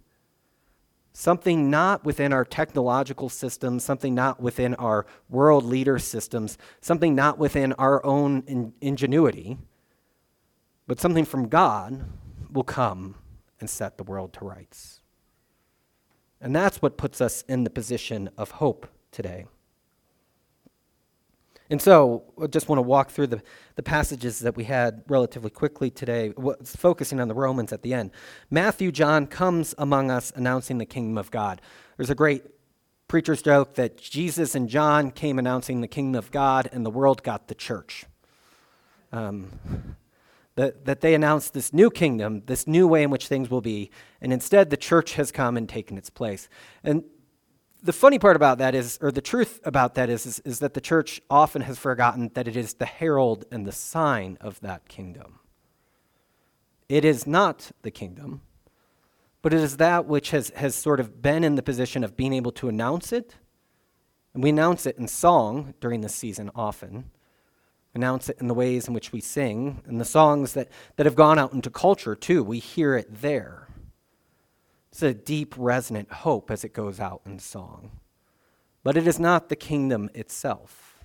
Something 1.19 1.69
not 1.69 2.05
within 2.05 2.31
our 2.31 2.45
technological 2.45 3.27
systems, 3.27 3.83
something 3.83 4.15
not 4.15 4.41
within 4.41 4.73
our 4.75 5.05
world 5.27 5.65
leader 5.65 5.99
systems, 5.99 6.57
something 6.79 7.13
not 7.13 7.37
within 7.37 7.73
our 7.73 8.01
own 8.05 8.41
in- 8.47 8.71
ingenuity, 8.79 9.57
but 10.87 10.97
something 10.97 11.25
from 11.25 11.49
God 11.49 12.05
will 12.49 12.63
come 12.63 13.15
and 13.59 13.69
set 13.69 13.97
the 13.97 14.05
world 14.05 14.31
to 14.31 14.45
rights. 14.45 15.01
And 16.39 16.55
that's 16.55 16.81
what 16.81 16.95
puts 16.95 17.19
us 17.19 17.43
in 17.49 17.65
the 17.65 17.69
position 17.69 18.29
of 18.37 18.51
hope 18.51 18.87
today. 19.11 19.45
And 21.69 21.81
so 21.81 22.23
I 22.41 22.47
just 22.47 22.67
want 22.67 22.79
to 22.79 22.83
walk 22.83 23.11
through 23.11 23.27
the, 23.27 23.41
the 23.75 23.83
passages 23.83 24.39
that 24.39 24.55
we 24.55 24.63
had 24.63 25.03
relatively 25.07 25.51
quickly 25.51 25.91
today, 25.91 26.33
focusing 26.63 27.19
on 27.19 27.27
the 27.27 27.35
Romans 27.35 27.71
at 27.71 27.83
the 27.83 27.93
end. 27.93 28.11
Matthew, 28.49 28.91
John 28.91 29.27
comes 29.27 29.75
among 29.77 30.09
us 30.09 30.31
announcing 30.35 30.79
the 30.79 30.85
kingdom 30.85 31.17
of 31.17 31.29
God. 31.29 31.61
There's 31.97 32.09
a 32.09 32.15
great 32.15 32.43
preacher's 33.07 33.41
joke 33.41 33.75
that 33.75 33.97
Jesus 33.97 34.55
and 34.55 34.67
John 34.67 35.11
came 35.11 35.37
announcing 35.37 35.81
the 35.81 35.87
kingdom 35.87 36.17
of 36.17 36.31
God, 36.31 36.69
and 36.71 36.85
the 36.85 36.91
world 36.91 37.21
got 37.23 37.47
the 37.47 37.55
church. 37.55 38.05
Um, 39.11 39.95
that, 40.55 40.85
that 40.85 41.01
they 41.01 41.13
announced 41.13 41.53
this 41.53 41.71
new 41.71 41.89
kingdom, 41.89 42.43
this 42.45 42.67
new 42.67 42.87
way 42.87 43.03
in 43.03 43.09
which 43.09 43.27
things 43.27 43.49
will 43.49 43.61
be, 43.61 43.91
and 44.21 44.33
instead 44.33 44.69
the 44.69 44.77
church 44.77 45.13
has 45.13 45.31
come 45.31 45.55
and 45.55 45.69
taken 45.69 45.97
its 45.97 46.09
place. 46.09 46.49
And 46.83 47.03
the 47.81 47.93
funny 47.93 48.19
part 48.19 48.35
about 48.35 48.57
that 48.57 48.75
is, 48.75 48.99
or 49.01 49.11
the 49.11 49.21
truth 49.21 49.59
about 49.63 49.95
that 49.95 50.09
is, 50.09 50.25
is, 50.25 50.39
is, 50.39 50.59
that 50.59 50.73
the 50.73 50.81
church 50.81 51.21
often 51.29 51.61
has 51.61 51.77
forgotten 51.77 52.31
that 52.33 52.47
it 52.47 52.57
is 52.57 52.73
the 52.73 52.85
herald 52.85 53.45
and 53.51 53.65
the 53.65 53.71
sign 53.71 54.37
of 54.41 54.59
that 54.61 54.87
kingdom. 54.89 55.39
It 56.89 57.05
is 57.05 57.25
not 57.25 57.71
the 57.83 57.91
kingdom, 57.91 58.41
but 59.41 59.53
it 59.53 59.61
is 59.61 59.77
that 59.77 60.05
which 60.05 60.31
has, 60.31 60.49
has 60.55 60.75
sort 60.75 60.99
of 60.99 61.21
been 61.21 61.43
in 61.43 61.55
the 61.55 61.63
position 61.63 62.03
of 62.03 62.17
being 62.17 62.33
able 62.33 62.51
to 62.53 62.67
announce 62.67 63.13
it. 63.13 63.35
And 64.33 64.43
we 64.43 64.49
announce 64.49 64.85
it 64.85 64.97
in 64.97 65.07
song 65.07 65.73
during 65.79 66.01
this 66.01 66.15
season 66.15 66.51
often, 66.53 67.09
announce 67.95 68.29
it 68.29 68.37
in 68.39 68.47
the 68.47 68.53
ways 68.53 68.87
in 68.87 68.93
which 68.93 69.11
we 69.11 69.21
sing, 69.21 69.81
and 69.85 70.01
the 70.01 70.05
songs 70.05 70.53
that, 70.53 70.69
that 70.97 71.05
have 71.05 71.15
gone 71.15 71.39
out 71.39 71.53
into 71.53 71.69
culture 71.69 72.15
too. 72.15 72.43
We 72.43 72.59
hear 72.59 72.95
it 72.95 73.21
there. 73.21 73.68
It's 74.91 75.03
a 75.03 75.13
deep, 75.13 75.53
resonant 75.57 76.11
hope 76.11 76.49
as 76.49 76.63
it 76.63 76.73
goes 76.73 76.99
out 76.99 77.21
in 77.25 77.39
song. 77.39 77.99
But 78.83 78.97
it 78.97 79.07
is 79.07 79.19
not 79.19 79.49
the 79.49 79.55
kingdom 79.55 80.09
itself. 80.13 80.99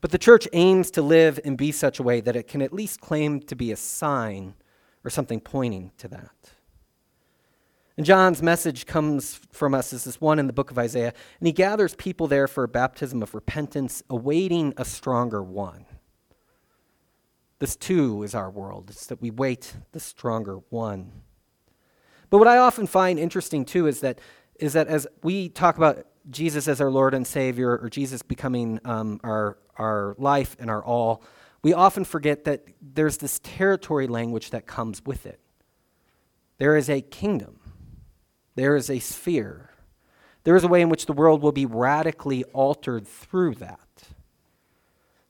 But 0.00 0.10
the 0.10 0.18
church 0.18 0.46
aims 0.52 0.90
to 0.92 1.02
live 1.02 1.40
and 1.44 1.56
be 1.56 1.72
such 1.72 1.98
a 1.98 2.02
way 2.02 2.20
that 2.20 2.36
it 2.36 2.48
can 2.48 2.62
at 2.62 2.72
least 2.72 3.00
claim 3.00 3.40
to 3.40 3.56
be 3.56 3.72
a 3.72 3.76
sign 3.76 4.54
or 5.04 5.10
something 5.10 5.40
pointing 5.40 5.92
to 5.98 6.08
that. 6.08 6.30
And 7.96 8.04
John's 8.04 8.42
message 8.42 8.84
comes 8.84 9.40
from 9.52 9.72
us 9.72 9.92
as 9.92 10.04
this 10.04 10.20
one 10.20 10.38
in 10.38 10.46
the 10.46 10.52
book 10.52 10.70
of 10.70 10.78
Isaiah, 10.78 11.14
and 11.40 11.46
he 11.46 11.52
gathers 11.52 11.94
people 11.94 12.26
there 12.26 12.46
for 12.46 12.62
a 12.62 12.68
baptism 12.68 13.22
of 13.22 13.34
repentance, 13.34 14.02
awaiting 14.10 14.74
a 14.76 14.84
stronger 14.84 15.42
one. 15.42 15.86
This 17.58 17.74
too 17.74 18.22
is 18.22 18.34
our 18.34 18.50
world. 18.50 18.90
It's 18.90 19.06
that 19.06 19.22
we 19.22 19.30
wait 19.30 19.74
the 19.92 20.00
stronger 20.00 20.58
one. 20.68 21.22
But 22.30 22.38
what 22.38 22.48
I 22.48 22.58
often 22.58 22.86
find 22.86 23.18
interesting 23.18 23.64
too 23.64 23.86
is 23.86 24.00
that 24.00 24.18
is 24.58 24.72
that 24.72 24.88
as 24.88 25.06
we 25.22 25.48
talk 25.48 25.76
about 25.76 26.06
Jesus 26.30 26.66
as 26.66 26.80
our 26.80 26.90
Lord 26.90 27.14
and 27.14 27.26
Savior, 27.26 27.78
or 27.78 27.88
Jesus 27.90 28.22
becoming 28.22 28.80
um, 28.84 29.20
our 29.22 29.58
our 29.76 30.14
life 30.18 30.56
and 30.58 30.70
our 30.70 30.84
all, 30.84 31.22
we 31.62 31.72
often 31.72 32.04
forget 32.04 32.44
that 32.44 32.64
there's 32.80 33.18
this 33.18 33.40
territory 33.42 34.06
language 34.06 34.50
that 34.50 34.66
comes 34.66 35.02
with 35.04 35.26
it. 35.26 35.40
There 36.58 36.76
is 36.76 36.88
a 36.88 37.00
kingdom. 37.00 37.60
There 38.54 38.76
is 38.76 38.88
a 38.88 38.98
sphere. 38.98 39.70
There 40.44 40.56
is 40.56 40.64
a 40.64 40.68
way 40.68 40.80
in 40.80 40.88
which 40.88 41.06
the 41.06 41.12
world 41.12 41.42
will 41.42 41.52
be 41.52 41.66
radically 41.66 42.44
altered 42.44 43.06
through 43.06 43.56
that. 43.56 43.80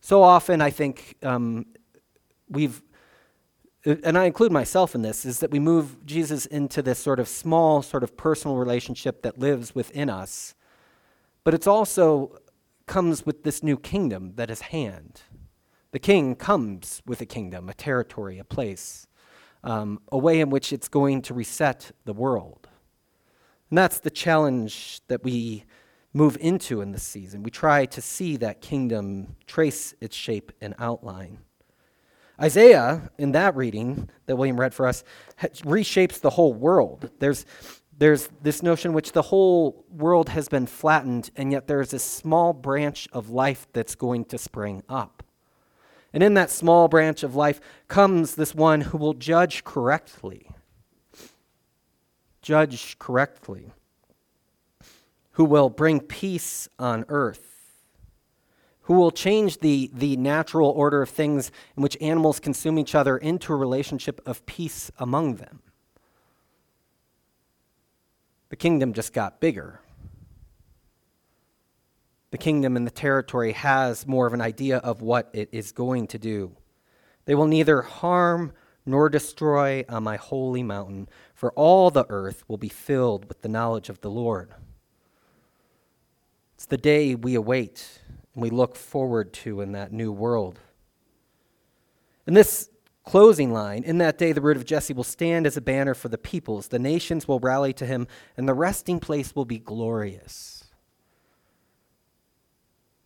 So 0.00 0.22
often, 0.22 0.60
I 0.60 0.70
think 0.70 1.16
um, 1.22 1.66
we've 2.48 2.80
and 3.86 4.18
I 4.18 4.24
include 4.24 4.50
myself 4.50 4.94
in 4.96 5.02
this, 5.02 5.24
is 5.24 5.38
that 5.38 5.52
we 5.52 5.60
move 5.60 6.04
Jesus 6.04 6.44
into 6.44 6.82
this 6.82 6.98
sort 6.98 7.20
of 7.20 7.28
small, 7.28 7.82
sort 7.82 8.02
of 8.02 8.16
personal 8.16 8.56
relationship 8.56 9.22
that 9.22 9.38
lives 9.38 9.74
within 9.74 10.10
us. 10.10 10.54
But 11.44 11.54
it's 11.54 11.68
also 11.68 12.40
comes 12.86 13.24
with 13.24 13.44
this 13.44 13.62
new 13.62 13.76
kingdom 13.76 14.32
that 14.34 14.50
is 14.50 14.60
hand. 14.60 15.22
The 15.92 16.00
king 16.00 16.34
comes 16.34 17.00
with 17.06 17.20
a 17.20 17.26
kingdom, 17.26 17.68
a 17.68 17.74
territory, 17.74 18.38
a 18.38 18.44
place, 18.44 19.06
um, 19.62 20.00
a 20.10 20.18
way 20.18 20.40
in 20.40 20.50
which 20.50 20.72
it's 20.72 20.88
going 20.88 21.22
to 21.22 21.34
reset 21.34 21.92
the 22.04 22.12
world. 22.12 22.68
And 23.70 23.78
that's 23.78 24.00
the 24.00 24.10
challenge 24.10 25.00
that 25.06 25.22
we 25.22 25.64
move 26.12 26.36
into 26.40 26.80
in 26.80 26.92
this 26.92 27.02
season. 27.02 27.42
We 27.42 27.50
try 27.50 27.86
to 27.86 28.00
see 28.00 28.36
that 28.38 28.60
kingdom 28.60 29.36
trace 29.46 29.94
its 30.00 30.16
shape 30.16 30.50
and 30.60 30.74
outline. 30.78 31.38
Isaiah, 32.40 33.10
in 33.16 33.32
that 33.32 33.56
reading 33.56 34.10
that 34.26 34.36
William 34.36 34.60
read 34.60 34.74
for 34.74 34.86
us, 34.86 35.04
reshapes 35.40 36.20
the 36.20 36.30
whole 36.30 36.52
world. 36.52 37.10
There's, 37.18 37.46
there's 37.96 38.28
this 38.42 38.62
notion 38.62 38.92
which 38.92 39.12
the 39.12 39.22
whole 39.22 39.86
world 39.90 40.28
has 40.28 40.48
been 40.48 40.66
flattened, 40.66 41.30
and 41.34 41.50
yet 41.50 41.66
there's 41.66 41.90
this 41.90 42.04
small 42.04 42.52
branch 42.52 43.08
of 43.12 43.30
life 43.30 43.66
that's 43.72 43.94
going 43.94 44.26
to 44.26 44.38
spring 44.38 44.82
up. 44.88 45.22
And 46.12 46.22
in 46.22 46.34
that 46.34 46.50
small 46.50 46.88
branch 46.88 47.22
of 47.22 47.34
life 47.34 47.60
comes 47.88 48.34
this 48.34 48.54
one 48.54 48.82
who 48.82 48.98
will 48.98 49.14
judge 49.14 49.64
correctly. 49.64 50.50
Judge 52.42 52.98
correctly. 52.98 53.72
Who 55.32 55.44
will 55.44 55.68
bring 55.68 56.00
peace 56.00 56.68
on 56.78 57.04
earth 57.08 57.55
who 58.86 58.94
will 58.94 59.10
change 59.10 59.58
the, 59.58 59.90
the 59.92 60.16
natural 60.16 60.70
order 60.70 61.02
of 61.02 61.08
things 61.08 61.50
in 61.76 61.82
which 61.82 61.96
animals 62.00 62.38
consume 62.38 62.78
each 62.78 62.94
other 62.94 63.18
into 63.18 63.52
a 63.52 63.56
relationship 63.56 64.20
of 64.24 64.46
peace 64.46 64.92
among 64.98 65.36
them. 65.36 65.60
The 68.48 68.56
kingdom 68.56 68.92
just 68.92 69.12
got 69.12 69.40
bigger. 69.40 69.80
The 72.30 72.38
kingdom 72.38 72.76
and 72.76 72.86
the 72.86 72.92
territory 72.92 73.52
has 73.52 74.06
more 74.06 74.28
of 74.28 74.34
an 74.34 74.40
idea 74.40 74.78
of 74.78 75.02
what 75.02 75.30
it 75.32 75.48
is 75.50 75.72
going 75.72 76.06
to 76.08 76.18
do. 76.18 76.56
They 77.24 77.34
will 77.34 77.46
neither 77.46 77.82
harm 77.82 78.52
nor 78.84 79.08
destroy 79.08 79.84
on 79.88 80.04
my 80.04 80.14
holy 80.14 80.62
mountain, 80.62 81.08
for 81.34 81.50
all 81.52 81.90
the 81.90 82.06
earth 82.08 82.44
will 82.46 82.56
be 82.56 82.68
filled 82.68 83.24
with 83.24 83.42
the 83.42 83.48
knowledge 83.48 83.88
of 83.88 84.00
the 84.00 84.10
Lord. 84.10 84.54
It's 86.54 86.66
the 86.66 86.76
day 86.76 87.16
we 87.16 87.34
await 87.34 88.00
and 88.36 88.42
we 88.42 88.50
look 88.50 88.76
forward 88.76 89.32
to 89.32 89.62
in 89.62 89.72
that 89.72 89.92
new 89.92 90.12
world. 90.12 90.60
And 92.26 92.36
this 92.36 92.68
closing 93.02 93.50
line 93.52 93.82
In 93.82 93.98
that 93.98 94.18
day, 94.18 94.32
the 94.32 94.42
root 94.42 94.58
of 94.58 94.66
Jesse 94.66 94.92
will 94.92 95.04
stand 95.04 95.46
as 95.46 95.56
a 95.56 95.62
banner 95.62 95.94
for 95.94 96.08
the 96.08 96.18
peoples. 96.18 96.68
The 96.68 96.78
nations 96.78 97.26
will 97.26 97.40
rally 97.40 97.72
to 97.72 97.86
him, 97.86 98.06
and 98.36 98.46
the 98.46 98.54
resting 98.54 99.00
place 99.00 99.34
will 99.34 99.46
be 99.46 99.58
glorious. 99.58 100.64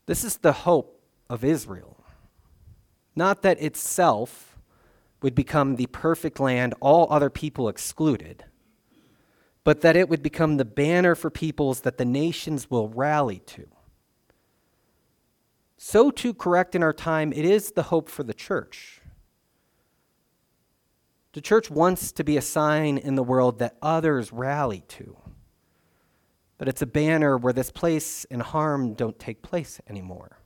This 0.06 0.24
is 0.24 0.38
the 0.38 0.52
hope 0.52 1.00
of 1.28 1.44
Israel. 1.44 2.02
Not 3.14 3.42
that 3.42 3.62
itself 3.62 4.58
would 5.22 5.36
become 5.36 5.76
the 5.76 5.86
perfect 5.86 6.40
land, 6.40 6.74
all 6.80 7.06
other 7.08 7.30
people 7.30 7.68
excluded, 7.68 8.46
but 9.62 9.82
that 9.82 9.94
it 9.94 10.08
would 10.08 10.22
become 10.22 10.56
the 10.56 10.64
banner 10.64 11.14
for 11.14 11.30
peoples 11.30 11.82
that 11.82 11.98
the 11.98 12.04
nations 12.04 12.68
will 12.68 12.88
rally 12.88 13.40
to. 13.46 13.68
So 15.82 16.10
too 16.10 16.34
correct 16.34 16.74
in 16.74 16.82
our 16.82 16.92
time, 16.92 17.32
it 17.32 17.46
is 17.46 17.72
the 17.72 17.84
hope 17.84 18.10
for 18.10 18.22
the 18.22 18.34
church. 18.34 19.00
The 21.32 21.40
church 21.40 21.70
wants 21.70 22.12
to 22.12 22.22
be 22.22 22.36
a 22.36 22.42
sign 22.42 22.98
in 22.98 23.14
the 23.14 23.22
world 23.22 23.60
that 23.60 23.78
others 23.80 24.30
rally 24.30 24.84
to. 24.88 25.16
That 26.58 26.68
it's 26.68 26.82
a 26.82 26.86
banner 26.86 27.38
where 27.38 27.54
this 27.54 27.70
place 27.70 28.26
and 28.30 28.42
harm 28.42 28.92
don't 28.92 29.18
take 29.18 29.40
place 29.40 29.80
anymore. 29.88 30.42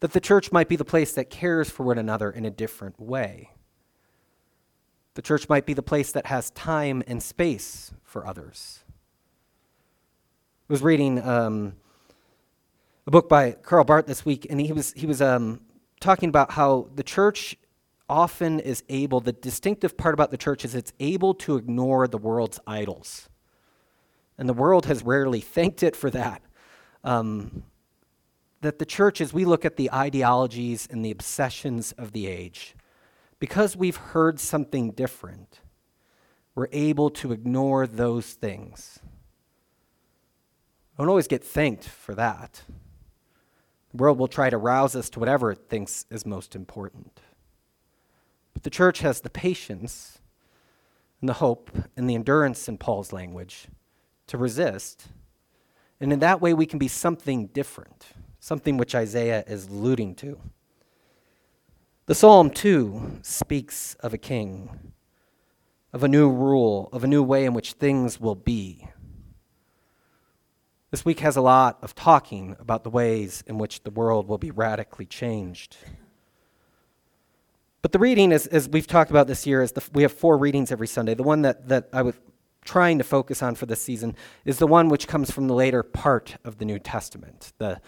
That 0.00 0.12
the 0.12 0.20
church 0.20 0.50
might 0.50 0.68
be 0.68 0.74
the 0.74 0.84
place 0.84 1.12
that 1.12 1.30
cares 1.30 1.70
for 1.70 1.84
one 1.84 1.98
another 1.98 2.28
in 2.28 2.44
a 2.44 2.50
different 2.50 2.98
way. 2.98 3.52
The 5.14 5.22
church 5.22 5.48
might 5.48 5.64
be 5.64 5.74
the 5.74 5.80
place 5.80 6.10
that 6.10 6.26
has 6.26 6.50
time 6.50 7.04
and 7.06 7.22
space 7.22 7.92
for 8.02 8.26
others. 8.26 8.80
I 10.68 10.72
was 10.72 10.82
reading 10.82 11.22
um, 11.22 11.74
a 13.06 13.10
book 13.10 13.28
by 13.28 13.52
Karl 13.52 13.84
Barth 13.84 14.06
this 14.06 14.24
week, 14.24 14.46
and 14.48 14.60
he 14.60 14.72
was, 14.72 14.92
he 14.94 15.06
was 15.06 15.20
um, 15.20 15.60
talking 16.00 16.28
about 16.28 16.52
how 16.52 16.88
the 16.94 17.02
church 17.02 17.56
often 18.08 18.60
is 18.60 18.82
able, 18.88 19.20
the 19.20 19.32
distinctive 19.32 19.96
part 19.96 20.14
about 20.14 20.30
the 20.30 20.36
church 20.36 20.64
is 20.64 20.74
it's 20.74 20.92
able 21.00 21.34
to 21.34 21.56
ignore 21.56 22.08
the 22.08 22.18
world's 22.18 22.60
idols. 22.66 23.28
And 24.38 24.48
the 24.48 24.54
world 24.54 24.86
has 24.86 25.02
rarely 25.02 25.40
thanked 25.40 25.82
it 25.82 25.94
for 25.94 26.10
that. 26.10 26.42
Um, 27.02 27.64
that 28.62 28.78
the 28.78 28.86
church, 28.86 29.20
as 29.20 29.32
we 29.34 29.44
look 29.44 29.66
at 29.66 29.76
the 29.76 29.92
ideologies 29.92 30.88
and 30.90 31.04
the 31.04 31.10
obsessions 31.10 31.92
of 31.92 32.12
the 32.12 32.26
age, 32.26 32.74
because 33.38 33.76
we've 33.76 33.96
heard 33.96 34.40
something 34.40 34.92
different, 34.92 35.60
we're 36.54 36.68
able 36.72 37.10
to 37.10 37.32
ignore 37.32 37.86
those 37.86 38.32
things. 38.32 39.00
I 40.96 41.02
don't 41.02 41.10
always 41.10 41.28
get 41.28 41.44
thanked 41.44 41.84
for 41.84 42.14
that. 42.14 42.62
World 43.94 44.18
will 44.18 44.28
try 44.28 44.50
to 44.50 44.58
rouse 44.58 44.96
us 44.96 45.08
to 45.10 45.20
whatever 45.20 45.52
it 45.52 45.68
thinks 45.68 46.04
is 46.10 46.26
most 46.26 46.56
important. 46.56 47.20
But 48.52 48.64
the 48.64 48.70
church 48.70 48.98
has 49.00 49.20
the 49.20 49.30
patience 49.30 50.18
and 51.20 51.28
the 51.28 51.34
hope 51.34 51.70
and 51.96 52.10
the 52.10 52.16
endurance, 52.16 52.68
in 52.68 52.76
Paul's 52.76 53.12
language, 53.12 53.68
to 54.26 54.36
resist. 54.36 55.06
And 56.00 56.12
in 56.12 56.18
that 56.18 56.40
way, 56.40 56.54
we 56.54 56.66
can 56.66 56.78
be 56.78 56.88
something 56.88 57.46
different, 57.46 58.06
something 58.40 58.76
which 58.76 58.94
Isaiah 58.94 59.44
is 59.46 59.68
alluding 59.68 60.16
to. 60.16 60.40
The 62.06 62.14
psalm, 62.14 62.50
too, 62.50 63.20
speaks 63.22 63.94
of 64.00 64.12
a 64.12 64.18
king, 64.18 64.92
of 65.92 66.02
a 66.02 66.08
new 66.08 66.28
rule, 66.28 66.88
of 66.92 67.04
a 67.04 67.06
new 67.08 67.22
way 67.22 67.44
in 67.44 67.54
which 67.54 67.74
things 67.74 68.20
will 68.20 68.34
be. 68.34 68.88
This 70.94 71.04
week 71.04 71.18
has 71.20 71.34
a 71.34 71.40
lot 71.40 71.78
of 71.82 71.96
talking 71.96 72.54
about 72.60 72.84
the 72.84 72.88
ways 72.88 73.42
in 73.48 73.58
which 73.58 73.82
the 73.82 73.90
world 73.90 74.28
will 74.28 74.38
be 74.38 74.52
radically 74.52 75.06
changed. 75.06 75.76
But 77.82 77.90
the 77.90 77.98
reading, 77.98 78.30
is, 78.30 78.46
as 78.46 78.68
we've 78.68 78.86
talked 78.86 79.10
about 79.10 79.26
this 79.26 79.44
year, 79.44 79.60
is 79.60 79.72
the, 79.72 79.82
we 79.92 80.02
have 80.02 80.12
four 80.12 80.38
readings 80.38 80.70
every 80.70 80.86
Sunday. 80.86 81.14
The 81.14 81.24
one 81.24 81.42
that, 81.42 81.66
that 81.66 81.88
I 81.92 82.02
was 82.02 82.14
trying 82.64 82.98
to 82.98 83.04
focus 83.04 83.42
on 83.42 83.56
for 83.56 83.66
this 83.66 83.82
season 83.82 84.14
is 84.44 84.60
the 84.60 84.68
one 84.68 84.88
which 84.88 85.08
comes 85.08 85.32
from 85.32 85.48
the 85.48 85.54
later 85.54 85.82
part 85.82 86.36
of 86.44 86.58
the 86.58 86.64
New 86.64 86.78
Testament, 86.78 87.52
the, 87.58 87.80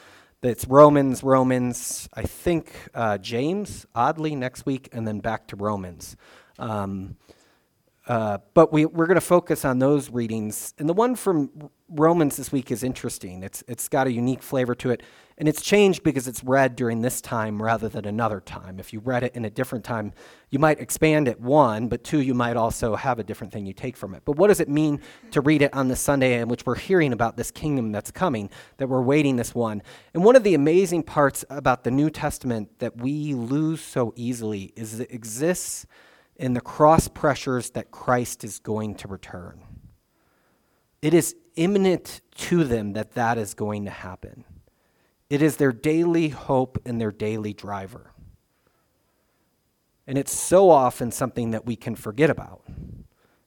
it's 0.43 0.67
Romans, 0.67 1.23
Romans, 1.23 2.09
I 2.13 2.23
think 2.23 2.73
uh, 2.93 3.19
James, 3.19 3.87
oddly, 3.95 4.35
next 4.35 4.67
week, 4.67 4.89
and 4.91 5.07
then 5.07 5.21
back 5.21 5.47
to 5.47 5.57
Romans. 5.57 6.17
Um, 6.59 7.15
uh, 8.07 8.39
but 8.55 8.73
we, 8.73 8.87
we're 8.87 9.07
going 9.07 9.17
to 9.17 9.21
focus 9.21 9.65
on 9.65 9.81
those 9.81 10.11
readings. 10.11 10.73
And 10.79 10.89
the 10.89 10.93
one 10.93 11.17
from 11.17 11.71
Romans 11.89 12.37
this 12.37 12.53
week 12.53 12.71
is 12.71 12.85
interesting. 12.85 13.43
It's, 13.43 13.65
it's 13.67 13.89
got 13.89 14.07
a 14.07 14.13
unique 14.13 14.45
flavor 14.45 14.77
to 14.77 14.91
it. 14.91 15.03
And 15.39 15.49
it's 15.49 15.61
changed 15.61 16.05
because 16.05 16.29
it's 16.29 16.43
read 16.45 16.77
during 16.77 17.03
this 17.03 17.21
time 17.21 17.61
rather 17.61 17.89
than 17.89 18.07
another 18.07 18.41
time. 18.41 18.79
If 18.79 18.93
you 18.93 19.01
read 19.01 19.25
it 19.25 19.35
in 19.35 19.45
a 19.45 19.51
different 19.51 19.85
time, 19.85 20.13
you 20.51 20.59
might 20.59 20.81
expand 20.81 21.27
it, 21.27 21.41
one, 21.41 21.89
but 21.89 22.05
two, 22.05 22.21
you 22.21 22.33
might 22.33 22.57
also 22.57 22.95
have 22.95 23.19
a 23.19 23.25
different 23.25 23.53
thing 23.53 23.67
you 23.67 23.75
take 23.75 23.97
from 23.97 24.15
it. 24.15 24.23
But 24.25 24.37
what 24.37 24.49
does 24.49 24.61
it 24.61 24.69
mean 24.69 25.01
to 25.33 25.41
read 25.41 25.61
it 25.61 25.75
on 25.75 25.89
the 25.89 25.97
Sunday 25.97 26.41
in 26.41 26.49
which 26.49 26.65
we're 26.65 26.77
hearing 26.77 27.13
about 27.13 27.37
this 27.37 27.51
kingdom 27.51 27.91
that's 27.93 28.13
coming, 28.13 28.51
that 28.79 28.89
we're 28.89 29.03
waiting 29.03 29.35
this 29.35 29.55
one? 29.55 29.83
And 30.15 30.25
one 30.25 30.37
of 30.37 30.45
the 30.45 30.55
amazing 30.55 31.03
parts 31.03 31.45
about 31.51 31.83
the 31.83 31.91
New 31.91 32.09
Testament 32.09 32.79
that 32.79 32.97
we 32.97 33.35
lose 33.35 33.83
so 33.83 34.15
easily 34.17 34.73
is 34.77 35.01
it 35.01 35.11
exists 35.11 35.87
in 36.39 36.55
the 36.55 36.61
cross 36.61 37.09
pressures 37.09 37.71
that 37.71 37.91
Christ 37.91 38.45
is 38.45 38.59
going 38.59 38.95
to 38.97 39.09
return. 39.09 39.61
It 41.03 41.15
is 41.15 41.35
imminent 41.57 42.21
to 42.37 42.65
them 42.65 42.93
that 42.93 43.13
that 43.15 43.39
is 43.39 43.55
going 43.55 43.85
to 43.85 43.91
happen. 43.91 44.45
It 45.31 45.43
is 45.43 45.57
their 45.57 45.73
daily 45.73 46.29
hope 46.29 46.79
and 46.85 47.01
their 47.01 47.11
daily 47.11 47.53
driver. 47.53 48.13
And 50.07 50.17
it's 50.17 50.33
so 50.33 50.71
often 50.71 51.11
something 51.11 51.51
that 51.51 51.67
we 51.67 51.75
can 51.75 51.97
forget 51.97 52.31
about 52.31 52.63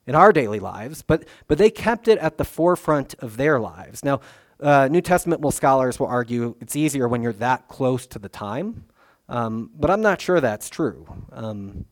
in 0.06 0.16
our 0.16 0.34
daily 0.34 0.60
lives, 0.60 1.04
but, 1.04 1.26
but 1.48 1.58
they 1.58 1.70
kept 1.70 2.08
it 2.08 2.18
at 2.18 2.38
the 2.38 2.44
forefront 2.44 3.14
of 3.20 3.38
their 3.38 3.60
lives. 3.60 4.04
Now, 4.04 4.20
uh, 4.60 4.90
New 4.92 5.02
Testament 5.02 5.42
will 5.42 5.52
scholars 5.52 6.00
will 6.00 6.08
argue 6.08 6.56
it's 6.60 6.76
easier 6.76 7.08
when 7.08 7.22
you're 7.22 7.32
that 7.34 7.68
close 7.70 8.08
to 8.08 8.20
the 8.20 8.28
time, 8.28 8.86
um, 9.30 9.70
but 9.74 9.90
I'm 9.90 10.02
not 10.02 10.20
sure 10.20 10.42
that's 10.42 10.70
true. 10.70 11.08
Um, 11.32 11.86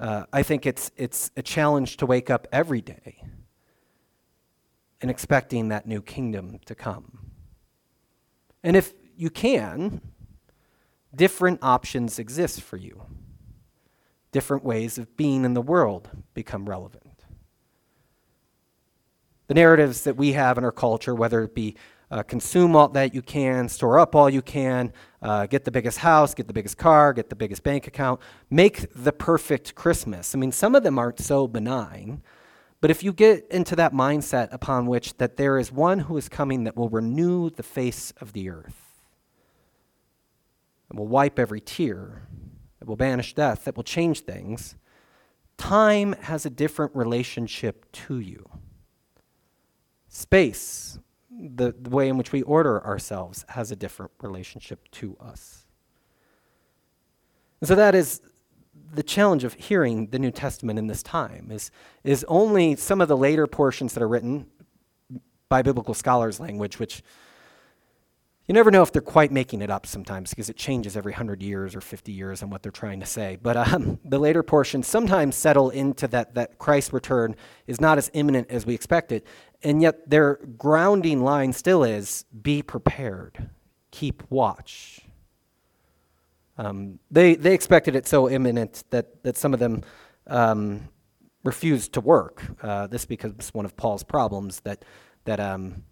uh, 0.00 0.24
I 0.32 0.42
think 0.42 0.66
it's, 0.66 0.90
it's 0.96 1.30
a 1.36 1.42
challenge 1.42 1.96
to 1.98 2.06
wake 2.06 2.30
up 2.30 2.46
every 2.52 2.80
day 2.80 3.22
and 5.00 5.10
expecting 5.10 5.68
that 5.68 5.86
new 5.86 6.02
kingdom 6.02 6.58
to 6.66 6.74
come. 6.74 7.18
And 8.62 8.76
if 8.76 8.92
you 9.16 9.30
can, 9.30 10.00
different 11.14 11.60
options 11.62 12.18
exist 12.18 12.60
for 12.60 12.76
you. 12.76 13.02
Different 14.30 14.64
ways 14.64 14.98
of 14.98 15.16
being 15.16 15.44
in 15.44 15.54
the 15.54 15.62
world 15.62 16.10
become 16.34 16.68
relevant. 16.68 17.24
The 19.46 19.54
narratives 19.54 20.02
that 20.02 20.16
we 20.16 20.32
have 20.32 20.58
in 20.58 20.64
our 20.64 20.72
culture, 20.72 21.14
whether 21.14 21.42
it 21.42 21.54
be 21.54 21.76
uh, 22.10 22.22
consume 22.22 22.74
all 22.74 22.88
that 22.88 23.14
you 23.14 23.22
can, 23.22 23.68
store 23.68 23.98
up 23.98 24.14
all 24.14 24.30
you 24.30 24.42
can, 24.42 24.92
uh, 25.20 25.46
get 25.46 25.64
the 25.64 25.70
biggest 25.70 25.98
house, 25.98 26.34
get 26.34 26.46
the 26.46 26.52
biggest 26.52 26.78
car, 26.78 27.12
get 27.12 27.28
the 27.28 27.36
biggest 27.36 27.62
bank 27.62 27.86
account, 27.86 28.20
make 28.50 28.86
the 28.94 29.12
perfect 29.12 29.74
Christmas. 29.74 30.34
I 30.34 30.38
mean, 30.38 30.52
some 30.52 30.74
of 30.74 30.82
them 30.82 30.98
aren't 30.98 31.20
so 31.20 31.46
benign, 31.46 32.22
but 32.80 32.90
if 32.90 33.02
you 33.02 33.12
get 33.12 33.46
into 33.50 33.76
that 33.76 33.92
mindset 33.92 34.48
upon 34.52 34.86
which 34.86 35.16
that 35.18 35.36
there 35.36 35.58
is 35.58 35.72
one 35.72 36.00
who 36.00 36.16
is 36.16 36.28
coming 36.28 36.64
that 36.64 36.76
will 36.76 36.88
renew 36.88 37.50
the 37.50 37.62
face 37.62 38.12
of 38.20 38.32
the 38.32 38.48
earth, 38.48 39.02
that 40.88 40.96
will 40.96 41.08
wipe 41.08 41.38
every 41.38 41.60
tear, 41.60 42.22
that 42.78 42.88
will 42.88 42.96
banish 42.96 43.34
death, 43.34 43.64
that 43.64 43.76
will 43.76 43.84
change 43.84 44.20
things, 44.20 44.76
time 45.56 46.14
has 46.22 46.46
a 46.46 46.50
different 46.50 46.94
relationship 46.94 47.90
to 47.92 48.20
you. 48.20 48.48
Space, 50.08 50.98
the, 51.38 51.74
the 51.80 51.90
way 51.90 52.08
in 52.08 52.16
which 52.16 52.32
we 52.32 52.42
order 52.42 52.84
ourselves, 52.84 53.44
has 53.50 53.70
a 53.70 53.76
different 53.76 54.10
relationship 54.20 54.88
to 54.90 55.16
us. 55.20 55.66
And 57.60 57.68
so 57.68 57.74
that 57.74 57.94
is 57.94 58.20
the 58.92 59.02
challenge 59.02 59.44
of 59.44 59.54
hearing 59.54 60.08
the 60.08 60.18
New 60.18 60.30
Testament 60.30 60.78
in 60.78 60.86
this 60.86 61.02
time 61.02 61.48
is, 61.50 61.70
is 62.04 62.24
only 62.28 62.76
some 62.76 63.00
of 63.00 63.08
the 63.08 63.16
later 63.16 63.46
portions 63.46 63.94
that 63.94 64.02
are 64.02 64.08
written 64.08 64.46
by 65.48 65.62
biblical 65.62 65.94
scholars' 65.94 66.40
language, 66.40 66.78
which 66.78 67.02
you 68.48 68.54
never 68.54 68.70
know 68.70 68.82
if 68.82 68.90
they're 68.90 69.02
quite 69.02 69.30
making 69.30 69.60
it 69.60 69.70
up 69.70 69.84
sometimes 69.84 70.30
because 70.30 70.48
it 70.48 70.56
changes 70.56 70.96
every 70.96 71.12
100 71.12 71.42
years 71.42 71.76
or 71.76 71.82
50 71.82 72.12
years 72.12 72.42
on 72.42 72.48
what 72.48 72.62
they're 72.62 72.72
trying 72.72 72.98
to 73.00 73.06
say. 73.06 73.36
But 73.40 73.58
um, 73.58 74.00
the 74.06 74.18
later 74.18 74.42
portions 74.42 74.86
sometimes 74.86 75.36
settle 75.36 75.68
into 75.68 76.08
that, 76.08 76.34
that 76.34 76.56
Christ's 76.56 76.94
return 76.94 77.36
is 77.66 77.78
not 77.78 77.98
as 77.98 78.10
imminent 78.14 78.50
as 78.50 78.64
we 78.64 78.74
expected. 78.74 79.24
And 79.62 79.82
yet 79.82 80.08
their 80.08 80.36
grounding 80.56 81.22
line 81.22 81.52
still 81.52 81.84
is 81.84 82.24
be 82.42 82.62
prepared, 82.62 83.50
keep 83.90 84.22
watch. 84.30 85.00
Um, 86.56 87.00
they, 87.10 87.34
they 87.34 87.52
expected 87.52 87.94
it 87.94 88.06
so 88.06 88.30
imminent 88.30 88.82
that, 88.90 89.22
that 89.24 89.36
some 89.36 89.52
of 89.52 89.60
them 89.60 89.82
um, 90.26 90.88
refused 91.44 91.92
to 91.92 92.00
work. 92.00 92.42
Uh, 92.62 92.86
this 92.86 93.04
becomes 93.04 93.52
one 93.52 93.66
of 93.66 93.76
Paul's 93.76 94.04
problems 94.04 94.60
that, 94.60 94.86
that 95.24 95.38
um, 95.38 95.84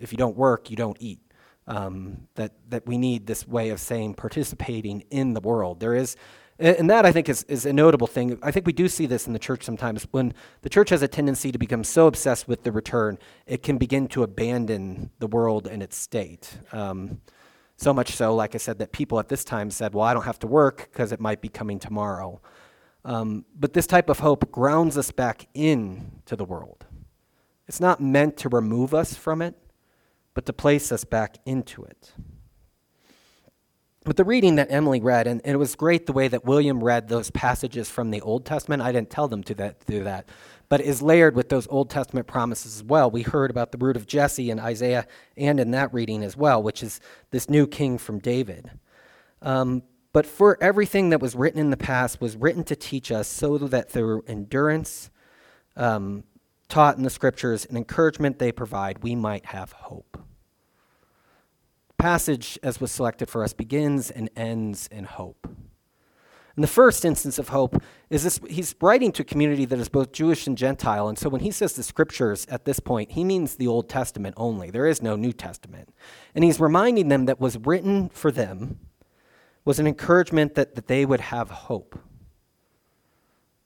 if 0.00 0.10
you 0.12 0.18
don't 0.18 0.36
work, 0.36 0.70
you 0.70 0.76
don't 0.76 0.96
eat. 0.98 1.20
Um, 1.68 2.28
that, 2.36 2.52
that 2.70 2.86
we 2.86 2.96
need 2.96 3.26
this 3.26 3.46
way 3.46 3.68
of 3.68 3.78
saying 3.78 4.14
participating 4.14 5.04
in 5.10 5.34
the 5.34 5.40
world. 5.40 5.80
There 5.80 5.94
is, 5.94 6.16
and 6.58 6.90
that 6.90 7.06
I 7.06 7.12
think 7.12 7.28
is, 7.28 7.44
is 7.44 7.66
a 7.66 7.72
notable 7.72 8.06
thing. 8.06 8.38
I 8.42 8.50
think 8.50 8.66
we 8.66 8.72
do 8.72 8.88
see 8.88 9.06
this 9.06 9.26
in 9.26 9.32
the 9.34 9.38
church 9.38 9.64
sometimes. 9.64 10.06
When 10.10 10.32
the 10.62 10.68
church 10.68 10.90
has 10.90 11.02
a 11.02 11.08
tendency 11.08 11.52
to 11.52 11.58
become 11.58 11.84
so 11.84 12.06
obsessed 12.06 12.48
with 12.48 12.64
the 12.64 12.72
return, 12.72 13.18
it 13.46 13.62
can 13.62 13.78
begin 13.78 14.08
to 14.08 14.22
abandon 14.22 15.10
the 15.20 15.28
world 15.28 15.68
and 15.68 15.82
its 15.82 15.96
state. 15.96 16.58
Um, 16.72 17.20
so 17.76 17.94
much 17.94 18.16
so, 18.16 18.34
like 18.34 18.56
I 18.56 18.58
said, 18.58 18.78
that 18.80 18.90
people 18.90 19.20
at 19.20 19.28
this 19.28 19.44
time 19.44 19.70
said, 19.70 19.94
Well, 19.94 20.04
I 20.04 20.12
don't 20.12 20.24
have 20.24 20.40
to 20.40 20.48
work 20.48 20.88
because 20.90 21.12
it 21.12 21.20
might 21.20 21.40
be 21.40 21.48
coming 21.48 21.78
tomorrow. 21.78 22.40
Um, 23.04 23.44
but 23.54 23.72
this 23.72 23.86
type 23.86 24.10
of 24.10 24.18
hope 24.18 24.50
grounds 24.50 24.98
us 24.98 25.12
back 25.12 25.46
into 25.54 26.34
the 26.34 26.44
world. 26.44 26.86
It's 27.68 27.80
not 27.80 28.00
meant 28.00 28.36
to 28.38 28.48
remove 28.48 28.94
us 28.94 29.14
from 29.14 29.42
it, 29.42 29.54
but 30.38 30.46
to 30.46 30.52
place 30.52 30.92
us 30.92 31.02
back 31.02 31.36
into 31.46 31.82
it. 31.82 32.12
But 34.04 34.16
the 34.16 34.22
reading 34.22 34.54
that 34.54 34.70
Emily 34.70 35.00
read, 35.00 35.26
and 35.26 35.42
it 35.44 35.56
was 35.56 35.74
great 35.74 36.06
the 36.06 36.12
way 36.12 36.28
that 36.28 36.44
William 36.44 36.84
read 36.84 37.08
those 37.08 37.32
passages 37.32 37.90
from 37.90 38.12
the 38.12 38.20
Old 38.20 38.46
Testament. 38.46 38.80
I 38.80 38.92
didn't 38.92 39.10
tell 39.10 39.26
them 39.26 39.42
to 39.42 39.54
that, 39.56 39.84
do 39.86 40.04
that, 40.04 40.28
but 40.68 40.80
is 40.80 41.02
layered 41.02 41.34
with 41.34 41.48
those 41.48 41.66
Old 41.66 41.90
Testament 41.90 42.28
promises 42.28 42.76
as 42.76 42.84
well. 42.84 43.10
We 43.10 43.22
heard 43.22 43.50
about 43.50 43.72
the 43.72 43.78
root 43.78 43.96
of 43.96 44.06
Jesse 44.06 44.48
in 44.48 44.60
Isaiah 44.60 45.08
and 45.36 45.58
in 45.58 45.72
that 45.72 45.92
reading 45.92 46.22
as 46.22 46.36
well, 46.36 46.62
which 46.62 46.84
is 46.84 47.00
this 47.32 47.50
new 47.50 47.66
king 47.66 47.98
from 47.98 48.20
David. 48.20 48.70
Um, 49.42 49.82
but 50.12 50.24
for 50.24 50.56
everything 50.62 51.10
that 51.10 51.20
was 51.20 51.34
written 51.34 51.58
in 51.58 51.70
the 51.70 51.76
past 51.76 52.20
was 52.20 52.36
written 52.36 52.62
to 52.62 52.76
teach 52.76 53.10
us 53.10 53.26
so 53.26 53.58
that 53.58 53.90
through 53.90 54.22
endurance 54.28 55.10
um, 55.74 56.22
taught 56.68 56.96
in 56.96 57.02
the 57.02 57.10
scriptures 57.10 57.64
and 57.64 57.76
encouragement 57.76 58.38
they 58.38 58.52
provide, 58.52 59.02
we 59.02 59.16
might 59.16 59.46
have 59.46 59.72
hope 59.72 60.17
passage, 61.98 62.58
as 62.62 62.80
was 62.80 62.90
selected 62.90 63.28
for 63.28 63.44
us, 63.44 63.52
begins 63.52 64.10
and 64.10 64.30
ends 64.36 64.88
in 64.88 65.04
hope. 65.04 65.48
And 66.58 66.64
the 66.64 66.68
first 66.68 67.04
instance 67.04 67.38
of 67.38 67.50
hope 67.50 67.80
is 68.10 68.24
this 68.24 68.40
he's 68.48 68.74
writing 68.80 69.12
to 69.12 69.22
a 69.22 69.24
community 69.24 69.64
that 69.66 69.78
is 69.78 69.88
both 69.88 70.10
Jewish 70.10 70.46
and 70.48 70.58
Gentile. 70.58 71.08
And 71.08 71.16
so 71.16 71.28
when 71.28 71.40
he 71.40 71.52
says 71.52 71.74
the 71.74 71.84
scriptures 71.84 72.46
at 72.50 72.64
this 72.64 72.80
point, 72.80 73.12
he 73.12 73.22
means 73.22 73.54
the 73.54 73.68
Old 73.68 73.88
Testament 73.88 74.34
only. 74.36 74.70
There 74.70 74.88
is 74.88 75.00
no 75.00 75.14
New 75.14 75.32
Testament. 75.32 75.94
And 76.34 76.42
he's 76.42 76.58
reminding 76.58 77.08
them 77.08 77.26
that 77.26 77.38
was 77.38 77.56
written 77.58 78.08
for 78.08 78.32
them 78.32 78.80
was 79.64 79.78
an 79.78 79.86
encouragement 79.86 80.56
that, 80.56 80.74
that 80.74 80.88
they 80.88 81.06
would 81.06 81.20
have 81.20 81.50
hope, 81.50 81.96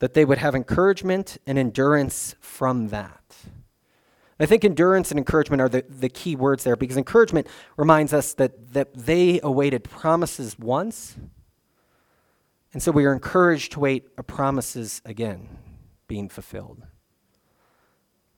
that 0.00 0.12
they 0.12 0.26
would 0.26 0.36
have 0.36 0.54
encouragement 0.54 1.38
and 1.46 1.58
endurance 1.58 2.34
from 2.40 2.88
that. 2.88 3.36
I 4.42 4.46
think 4.46 4.64
endurance 4.64 5.10
and 5.12 5.18
encouragement 5.18 5.60
are 5.62 5.68
the, 5.68 5.84
the 5.88 6.08
key 6.08 6.34
words 6.34 6.64
there 6.64 6.74
because 6.74 6.96
encouragement 6.96 7.46
reminds 7.76 8.12
us 8.12 8.34
that, 8.34 8.72
that 8.72 8.92
they 8.92 9.38
awaited 9.40 9.84
promises 9.84 10.58
once. 10.58 11.16
And 12.72 12.82
so 12.82 12.90
we 12.90 13.04
are 13.04 13.12
encouraged 13.12 13.72
to 13.72 13.80
wait 13.80 14.16
promises 14.26 15.00
again 15.04 15.48
being 16.08 16.28
fulfilled. 16.28 16.82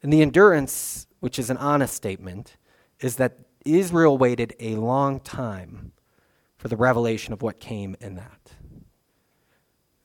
And 0.02 0.12
the 0.12 0.20
endurance, 0.20 1.06
which 1.20 1.38
is 1.38 1.48
an 1.48 1.56
honest 1.56 1.94
statement, 1.94 2.56
is 3.00 3.16
that 3.16 3.38
Israel 3.64 4.18
waited 4.18 4.54
a 4.60 4.76
long 4.76 5.20
time 5.20 5.92
for 6.58 6.68
the 6.68 6.76
revelation 6.76 7.32
of 7.32 7.40
what 7.40 7.60
came 7.60 7.96
in 8.00 8.16
that. 8.16 8.52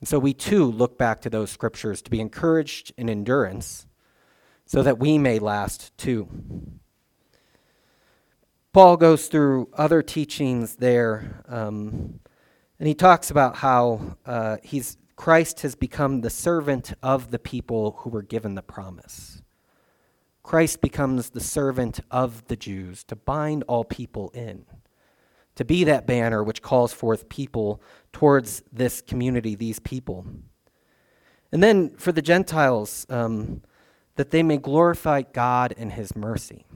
And 0.00 0.08
so 0.08 0.18
we 0.18 0.32
too 0.32 0.64
look 0.64 0.96
back 0.96 1.20
to 1.20 1.30
those 1.30 1.50
scriptures 1.50 2.00
to 2.02 2.10
be 2.10 2.20
encouraged 2.20 2.92
in 2.96 3.10
endurance 3.10 3.86
so 4.70 4.84
that 4.84 5.00
we 5.00 5.18
may 5.18 5.40
last 5.40 5.98
too. 5.98 6.28
Paul 8.72 8.96
goes 8.96 9.26
through 9.26 9.68
other 9.76 10.00
teachings 10.00 10.76
there, 10.76 11.42
um, 11.48 12.20
and 12.78 12.86
he 12.86 12.94
talks 12.94 13.32
about 13.32 13.56
how 13.56 14.16
uh, 14.24 14.58
he's, 14.62 14.96
Christ 15.16 15.62
has 15.62 15.74
become 15.74 16.20
the 16.20 16.30
servant 16.30 16.94
of 17.02 17.32
the 17.32 17.38
people 17.40 17.96
who 17.98 18.10
were 18.10 18.22
given 18.22 18.54
the 18.54 18.62
promise. 18.62 19.42
Christ 20.44 20.80
becomes 20.80 21.30
the 21.30 21.40
servant 21.40 21.98
of 22.08 22.46
the 22.46 22.54
Jews 22.54 23.02
to 23.04 23.16
bind 23.16 23.64
all 23.66 23.82
people 23.82 24.30
in, 24.34 24.66
to 25.56 25.64
be 25.64 25.82
that 25.82 26.06
banner 26.06 26.44
which 26.44 26.62
calls 26.62 26.92
forth 26.92 27.28
people 27.28 27.82
towards 28.12 28.62
this 28.72 29.00
community, 29.00 29.56
these 29.56 29.80
people. 29.80 30.24
And 31.50 31.60
then 31.60 31.90
for 31.96 32.12
the 32.12 32.22
Gentiles, 32.22 33.04
um, 33.10 33.62
that 34.16 34.30
they 34.30 34.42
may 34.42 34.56
glorify 34.56 35.22
God 35.22 35.72
in 35.72 35.90
his 35.90 36.14
mercy. 36.14 36.66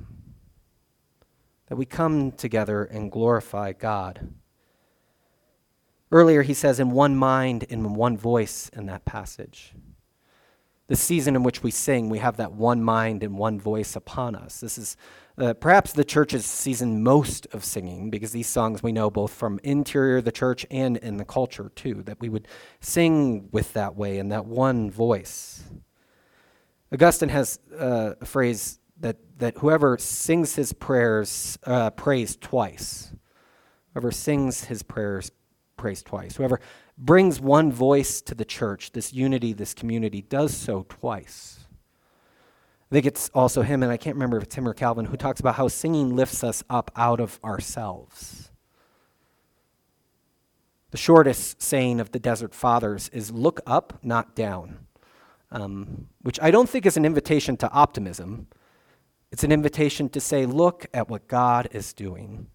That 1.68 1.76
we 1.76 1.84
come 1.84 2.32
together 2.32 2.84
and 2.84 3.10
glorify 3.10 3.72
God. 3.72 4.28
Earlier, 6.12 6.42
he 6.42 6.54
says, 6.54 6.78
in 6.78 6.90
one 6.90 7.16
mind, 7.16 7.64
in 7.64 7.94
one 7.94 8.16
voice 8.16 8.70
in 8.72 8.86
that 8.86 9.04
passage. 9.04 9.74
The 10.86 10.96
season 10.96 11.34
in 11.34 11.42
which 11.42 11.62
we 11.62 11.70
sing, 11.70 12.10
we 12.10 12.18
have 12.18 12.36
that 12.36 12.52
one 12.52 12.82
mind 12.82 13.22
and 13.22 13.38
one 13.38 13.58
voice 13.58 13.96
upon 13.96 14.36
us. 14.36 14.60
This 14.60 14.76
is 14.76 14.96
uh, 15.38 15.54
perhaps 15.54 15.92
the 15.92 16.04
church's 16.04 16.44
season 16.44 17.02
most 17.02 17.46
of 17.52 17.64
singing, 17.64 18.10
because 18.10 18.32
these 18.32 18.46
songs 18.46 18.82
we 18.82 18.92
know 18.92 19.10
both 19.10 19.32
from 19.32 19.58
interior 19.64 20.20
the 20.20 20.30
church 20.30 20.64
and 20.70 20.98
in 20.98 21.16
the 21.16 21.24
culture 21.24 21.72
too, 21.74 22.02
that 22.04 22.20
we 22.20 22.28
would 22.28 22.46
sing 22.80 23.48
with 23.50 23.72
that 23.72 23.96
way 23.96 24.18
in 24.18 24.28
that 24.28 24.44
one 24.44 24.90
voice. 24.90 25.64
Augustine 26.92 27.28
has 27.30 27.58
uh, 27.78 28.14
a 28.20 28.26
phrase 28.26 28.78
that, 29.00 29.16
that 29.38 29.58
whoever 29.58 29.98
sings 29.98 30.54
his 30.54 30.72
prayers 30.72 31.58
uh, 31.64 31.90
prays 31.90 32.36
twice. 32.36 33.12
Whoever 33.92 34.10
sings 34.10 34.64
his 34.64 34.82
prayers 34.82 35.32
prays 35.76 36.02
twice. 36.02 36.36
Whoever 36.36 36.60
brings 36.96 37.40
one 37.40 37.72
voice 37.72 38.20
to 38.22 38.34
the 38.34 38.44
church, 38.44 38.92
this 38.92 39.12
unity, 39.12 39.52
this 39.52 39.74
community, 39.74 40.22
does 40.22 40.56
so 40.56 40.86
twice. 40.88 41.60
I 42.90 42.94
think 42.94 43.06
it's 43.06 43.28
also 43.30 43.62
him, 43.62 43.82
and 43.82 43.90
I 43.90 43.96
can't 43.96 44.14
remember 44.14 44.36
if 44.36 44.44
it's 44.44 44.54
him 44.54 44.68
or 44.68 44.74
Calvin, 44.74 45.06
who 45.06 45.16
talks 45.16 45.40
about 45.40 45.56
how 45.56 45.68
singing 45.68 46.14
lifts 46.14 46.44
us 46.44 46.62
up 46.70 46.92
out 46.94 47.18
of 47.18 47.40
ourselves. 47.42 48.52
The 50.92 50.96
shortest 50.96 51.60
saying 51.60 51.98
of 51.98 52.12
the 52.12 52.20
Desert 52.20 52.54
Fathers 52.54 53.08
is 53.08 53.32
look 53.32 53.60
up, 53.66 53.98
not 54.04 54.36
down 54.36 54.83
um, 55.54 56.08
which 56.20 56.38
I 56.42 56.50
don't 56.50 56.68
think 56.68 56.84
is 56.84 56.96
an 56.96 57.06
invitation 57.06 57.56
to 57.58 57.70
optimism. 57.70 58.48
It's 59.30 59.44
an 59.44 59.52
invitation 59.52 60.08
to 60.10 60.20
say, 60.20 60.46
look 60.46 60.86
at 60.92 61.08
what 61.08 61.28
God 61.28 61.68
is 61.70 61.92
doing. 61.92 62.48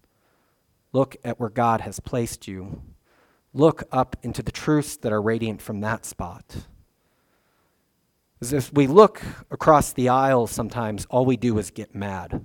Look 0.92 1.16
at 1.24 1.40
where 1.40 1.48
God 1.48 1.80
has 1.80 1.98
placed 1.98 2.46
you. 2.46 2.82
Look 3.54 3.84
up 3.90 4.16
into 4.22 4.42
the 4.42 4.52
truths 4.52 4.96
that 4.98 5.12
are 5.12 5.22
radiant 5.22 5.62
from 5.62 5.80
that 5.80 6.04
spot. 6.04 6.44
As 8.42 8.52
if 8.52 8.72
we 8.72 8.86
look 8.86 9.22
across 9.50 9.92
the 9.92 10.10
aisle 10.10 10.46
sometimes, 10.46 11.06
all 11.06 11.24
we 11.24 11.36
do 11.36 11.58
is 11.58 11.70
get 11.70 11.94
mad. 11.94 12.44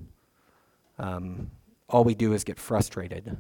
Um, 0.98 1.52
all 1.90 2.04
we 2.04 2.16
do 2.16 2.34
is 2.34 2.44
get 2.44 2.60
frustrated. 2.60 3.38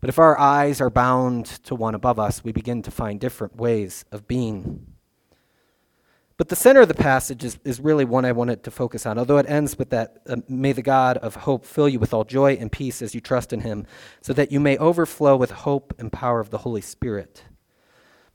But 0.00 0.08
if 0.08 0.18
our 0.18 0.38
eyes 0.38 0.80
are 0.80 0.90
bound 0.90 1.46
to 1.64 1.74
one 1.74 1.94
above 1.94 2.18
us, 2.18 2.44
we 2.44 2.52
begin 2.52 2.82
to 2.82 2.90
find 2.90 3.18
different 3.18 3.56
ways 3.56 4.04
of 4.12 4.28
being. 4.28 4.86
But 6.38 6.50
the 6.50 6.56
center 6.56 6.82
of 6.82 6.88
the 6.88 6.94
passage 6.94 7.44
is, 7.44 7.58
is 7.64 7.80
really 7.80 8.04
one 8.04 8.26
I 8.26 8.32
wanted 8.32 8.62
to 8.64 8.70
focus 8.70 9.06
on, 9.06 9.18
although 9.18 9.38
it 9.38 9.48
ends 9.48 9.78
with 9.78 9.88
that 9.90 10.18
uh, 10.28 10.36
May 10.48 10.72
the 10.72 10.82
God 10.82 11.16
of 11.18 11.34
hope 11.34 11.64
fill 11.64 11.88
you 11.88 11.98
with 11.98 12.12
all 12.12 12.24
joy 12.24 12.54
and 12.60 12.70
peace 12.70 13.00
as 13.00 13.14
you 13.14 13.22
trust 13.22 13.54
in 13.54 13.60
him, 13.60 13.86
so 14.20 14.34
that 14.34 14.52
you 14.52 14.60
may 14.60 14.76
overflow 14.76 15.34
with 15.34 15.50
hope 15.50 15.94
and 15.98 16.12
power 16.12 16.40
of 16.40 16.50
the 16.50 16.58
Holy 16.58 16.82
Spirit. 16.82 17.44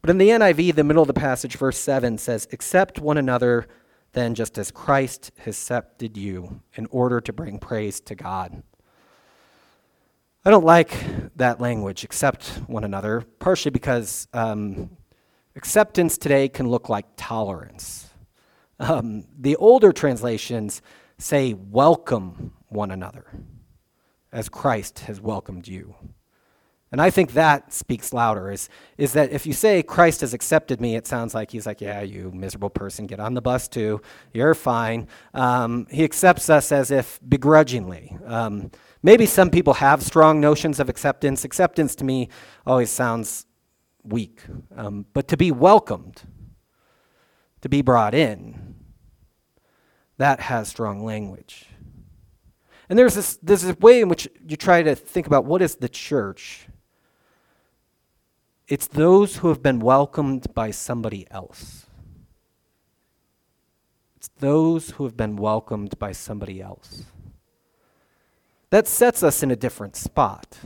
But 0.01 0.09
in 0.09 0.17
the 0.17 0.29
NIV, 0.29 0.73
the 0.73 0.83
middle 0.83 1.03
of 1.03 1.07
the 1.07 1.13
passage, 1.13 1.55
verse 1.57 1.77
7 1.77 2.17
says, 2.17 2.47
Accept 2.51 2.99
one 2.99 3.17
another 3.17 3.67
then, 4.13 4.33
just 4.33 4.57
as 4.57 4.71
Christ 4.71 5.31
has 5.37 5.55
accepted 5.55 6.17
you, 6.17 6.61
in 6.73 6.87
order 6.87 7.21
to 7.21 7.31
bring 7.31 7.59
praise 7.59 7.99
to 8.01 8.15
God. 8.15 8.63
I 10.43 10.49
don't 10.49 10.65
like 10.65 10.91
that 11.35 11.61
language, 11.61 12.03
accept 12.03 12.47
one 12.65 12.83
another, 12.83 13.21
partially 13.37 13.69
because. 13.69 14.27
Um, 14.33 14.89
Acceptance 15.55 16.17
today 16.17 16.47
can 16.47 16.69
look 16.69 16.87
like 16.89 17.05
tolerance. 17.17 18.09
Um, 18.79 19.25
the 19.37 19.55
older 19.57 19.91
translations 19.91 20.81
say, 21.17 21.53
welcome 21.53 22.53
one 22.67 22.89
another 22.89 23.25
as 24.31 24.47
Christ 24.49 24.99
has 24.99 25.19
welcomed 25.19 25.67
you. 25.67 25.95
And 26.91 27.01
I 27.01 27.09
think 27.09 27.33
that 27.33 27.71
speaks 27.71 28.11
louder 28.11 28.51
is, 28.51 28.67
is 28.97 29.13
that 29.13 29.31
if 29.31 29.45
you 29.45 29.53
say 29.53 29.81
Christ 29.81 30.21
has 30.21 30.33
accepted 30.33 30.81
me, 30.81 30.95
it 30.95 31.07
sounds 31.07 31.33
like 31.33 31.51
he's 31.51 31.65
like, 31.65 31.79
yeah, 31.79 32.01
you 32.01 32.31
miserable 32.33 32.69
person, 32.69 33.07
get 33.07 33.19
on 33.19 33.33
the 33.33 33.41
bus 33.41 33.69
too. 33.69 34.01
You're 34.33 34.53
fine. 34.53 35.07
Um, 35.33 35.87
he 35.89 36.03
accepts 36.03 36.49
us 36.49 36.71
as 36.71 36.91
if 36.91 37.19
begrudgingly. 37.27 38.17
Um, 38.25 38.71
maybe 39.03 39.25
some 39.25 39.49
people 39.49 39.75
have 39.75 40.03
strong 40.03 40.41
notions 40.41 40.81
of 40.81 40.89
acceptance. 40.89 41.45
Acceptance 41.45 41.95
to 41.95 42.03
me 42.03 42.27
always 42.65 42.89
sounds 42.89 43.45
weak. 44.03 44.41
Um, 44.75 45.05
but 45.13 45.27
to 45.29 45.37
be 45.37 45.51
welcomed, 45.51 46.23
to 47.61 47.69
be 47.69 47.81
brought 47.81 48.13
in, 48.13 48.75
that 50.17 50.39
has 50.39 50.67
strong 50.67 51.03
language. 51.03 51.67
And 52.89 52.99
there's 52.99 53.15
this, 53.15 53.37
there's 53.41 53.61
this 53.61 53.79
way 53.79 54.01
in 54.01 54.09
which 54.09 54.27
you 54.47 54.57
try 54.57 54.83
to 54.83 54.95
think 54.95 55.25
about 55.25 55.45
what 55.45 55.61
is 55.61 55.75
the 55.75 55.89
church. 55.89 56.67
It's 58.67 58.87
those 58.87 59.37
who 59.37 59.47
have 59.49 59.63
been 59.63 59.79
welcomed 59.79 60.53
by 60.53 60.71
somebody 60.71 61.25
else. 61.31 61.85
It's 64.15 64.29
those 64.39 64.91
who 64.91 65.05
have 65.05 65.17
been 65.17 65.35
welcomed 65.35 65.97
by 65.97 66.11
somebody 66.11 66.61
else. 66.61 67.05
That 68.69 68.87
sets 68.87 69.23
us 69.23 69.41
in 69.41 69.51
a 69.51 69.55
different 69.55 69.95
spot. 69.95 70.57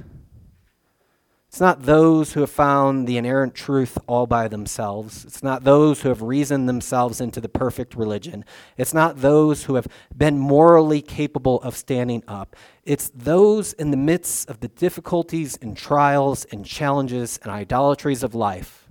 It's 1.56 1.62
not 1.62 1.84
those 1.84 2.34
who 2.34 2.42
have 2.42 2.50
found 2.50 3.08
the 3.08 3.16
inerrant 3.16 3.56
truth 3.56 3.98
all 4.08 4.28
by 4.28 4.50
themselves. 4.50 5.24
It's 5.24 5.42
not 5.42 5.64
those 5.64 6.02
who 6.02 6.10
have 6.10 6.22
reasoned 6.22 6.68
themselves 6.68 7.22
into 7.22 7.40
the 7.40 7.48
perfect 7.48 7.96
religion. 7.96 8.44
It's 8.76 8.94
not 8.94 9.22
those 9.22 9.64
who 9.64 9.76
have 9.76 9.88
been 10.14 10.38
morally 10.38 11.02
capable 11.02 11.62
of 11.62 11.78
standing 11.78 12.24
up. 12.28 12.58
It's 12.84 13.10
those 13.16 13.72
in 13.72 13.92
the 13.92 13.96
midst 13.96 14.50
of 14.50 14.60
the 14.60 14.68
difficulties 14.68 15.58
and 15.62 15.78
trials 15.78 16.44
and 16.52 16.66
challenges 16.66 17.40
and 17.42 17.50
idolatries 17.50 18.22
of 18.22 18.36
life 18.36 18.90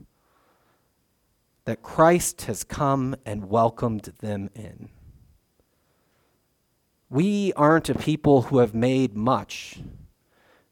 that 1.66 1.83
Christ 1.83 2.46
has 2.46 2.64
come 2.64 3.14
and 3.27 3.50
welcomed 3.50 4.11
them 4.20 4.48
in. 4.55 4.88
We 7.11 7.53
aren't 7.53 7.90
a 7.90 7.94
people 7.94 8.40
who 8.40 8.57
have 8.57 8.74
made 8.74 9.14
much. 9.14 9.81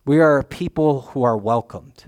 We 0.05 0.21
are 0.21 0.43
people 0.43 1.03
who 1.03 1.23
are 1.23 1.37
welcomed. 1.37 2.05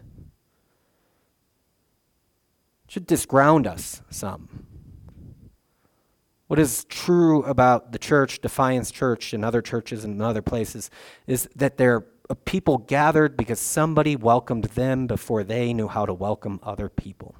It 2.87 2.91
should 2.91 3.07
disground 3.07 3.67
us 3.67 4.03
some. 4.11 4.67
What 6.49 6.59
is 6.59 6.85
true 6.85 7.43
about 7.45 7.93
the 7.93 7.99
church, 7.99 8.41
Defiance 8.41 8.91
Church, 8.91 9.33
and 9.33 9.45
other 9.45 9.63
churches 9.63 10.05
and 10.05 10.21
other 10.21 10.43
places 10.43 10.91
is 11.27 11.49
that 11.57 11.77
they're 11.79 12.05
people 12.45 12.79
gathered 12.79 13.37
because 13.37 13.61
somebody 13.61 14.17
welcomed 14.17 14.65
them 14.65 15.07
before 15.07 15.45
they 15.45 15.73
knew 15.73 15.89
how 15.89 16.07
to 16.07 16.15
welcome 16.15 16.59
other 16.63 16.89
people. 16.89 17.35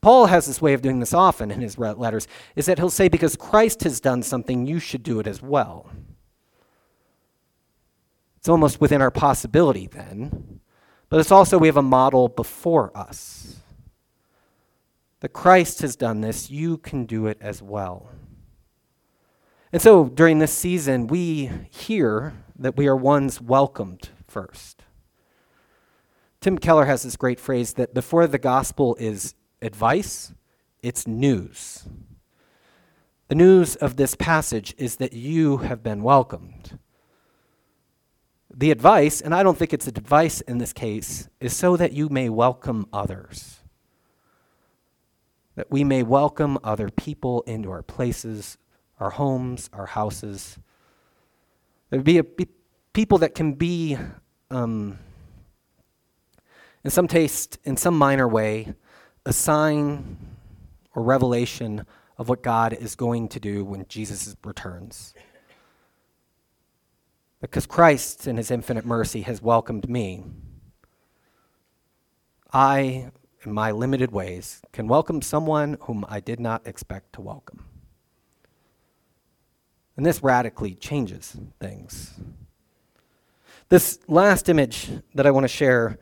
Paul 0.00 0.26
has 0.26 0.46
this 0.46 0.62
way 0.62 0.72
of 0.72 0.80
doing 0.80 0.98
this 0.98 1.12
often 1.12 1.50
in 1.50 1.60
his 1.60 1.78
letters, 1.78 2.26
is 2.56 2.66
that 2.66 2.78
he'll 2.78 2.88
say, 2.88 3.08
because 3.08 3.36
Christ 3.36 3.82
has 3.82 4.00
done 4.00 4.22
something, 4.22 4.66
you 4.66 4.78
should 4.78 5.02
do 5.02 5.20
it 5.20 5.26
as 5.26 5.42
well. 5.42 5.90
It's 8.40 8.48
almost 8.48 8.80
within 8.80 9.02
our 9.02 9.10
possibility 9.10 9.86
then. 9.86 10.60
But 11.10 11.20
it's 11.20 11.30
also 11.30 11.58
we 11.58 11.68
have 11.68 11.76
a 11.76 11.82
model 11.82 12.28
before 12.28 12.90
us. 12.96 13.60
That 15.20 15.34
Christ 15.34 15.82
has 15.82 15.94
done 15.94 16.22
this, 16.22 16.50
you 16.50 16.78
can 16.78 17.04
do 17.04 17.26
it 17.26 17.36
as 17.42 17.62
well. 17.62 18.08
And 19.72 19.82
so 19.82 20.06
during 20.06 20.38
this 20.38 20.54
season, 20.54 21.06
we 21.06 21.50
hear 21.70 22.32
that 22.58 22.78
we 22.78 22.88
are 22.88 22.96
ones 22.96 23.42
welcomed 23.42 24.08
first. 24.26 24.84
Tim 26.40 26.56
Keller 26.56 26.86
has 26.86 27.02
this 27.02 27.16
great 27.16 27.38
phrase 27.38 27.74
that 27.74 27.92
before 27.92 28.26
the 28.26 28.38
gospel 28.38 28.96
is 28.98 29.34
advice, 29.60 30.32
it's 30.82 31.06
news. 31.06 31.86
The 33.28 33.34
news 33.34 33.76
of 33.76 33.96
this 33.96 34.14
passage 34.14 34.74
is 34.78 34.96
that 34.96 35.12
you 35.12 35.58
have 35.58 35.82
been 35.82 36.02
welcomed. 36.02 36.78
The 38.52 38.72
advice, 38.72 39.20
and 39.20 39.34
I 39.34 39.42
don't 39.42 39.56
think 39.56 39.72
it's 39.72 39.86
a 39.86 39.90
advice 39.90 40.40
in 40.40 40.58
this 40.58 40.72
case, 40.72 41.28
is 41.40 41.54
so 41.56 41.76
that 41.76 41.92
you 41.92 42.08
may 42.08 42.28
welcome 42.28 42.86
others. 42.92 43.60
That 45.54 45.70
we 45.70 45.84
may 45.84 46.02
welcome 46.02 46.58
other 46.64 46.88
people 46.90 47.42
into 47.42 47.70
our 47.70 47.82
places, 47.82 48.58
our 48.98 49.10
homes, 49.10 49.70
our 49.72 49.86
houses. 49.86 50.58
There 51.90 52.00
be, 52.00 52.18
a, 52.18 52.24
be 52.24 52.48
people 52.92 53.18
that 53.18 53.36
can 53.36 53.52
be, 53.52 53.96
um, 54.50 54.98
in 56.82 56.90
some 56.90 57.06
taste, 57.06 57.58
in 57.62 57.76
some 57.76 57.96
minor 57.96 58.26
way, 58.26 58.74
a 59.24 59.32
sign 59.32 60.16
or 60.94 61.04
revelation 61.04 61.86
of 62.18 62.28
what 62.28 62.42
God 62.42 62.72
is 62.72 62.96
going 62.96 63.28
to 63.28 63.38
do 63.38 63.64
when 63.64 63.86
Jesus 63.88 64.34
returns. 64.44 65.14
Because 67.40 67.66
Christ, 67.66 68.26
in 68.26 68.36
his 68.36 68.50
infinite 68.50 68.84
mercy, 68.84 69.22
has 69.22 69.40
welcomed 69.40 69.88
me, 69.88 70.24
I, 72.52 73.10
in 73.44 73.52
my 73.52 73.70
limited 73.70 74.12
ways, 74.12 74.60
can 74.72 74.88
welcome 74.88 75.22
someone 75.22 75.78
whom 75.82 76.04
I 76.08 76.20
did 76.20 76.38
not 76.38 76.66
expect 76.66 77.14
to 77.14 77.22
welcome. 77.22 77.64
And 79.96 80.04
this 80.04 80.22
radically 80.22 80.74
changes 80.74 81.36
things. 81.60 82.14
This 83.70 84.00
last 84.08 84.48
image 84.48 84.88
that 85.14 85.26
I 85.26 85.30
want 85.30 85.44
to 85.44 85.48
share, 85.48 85.98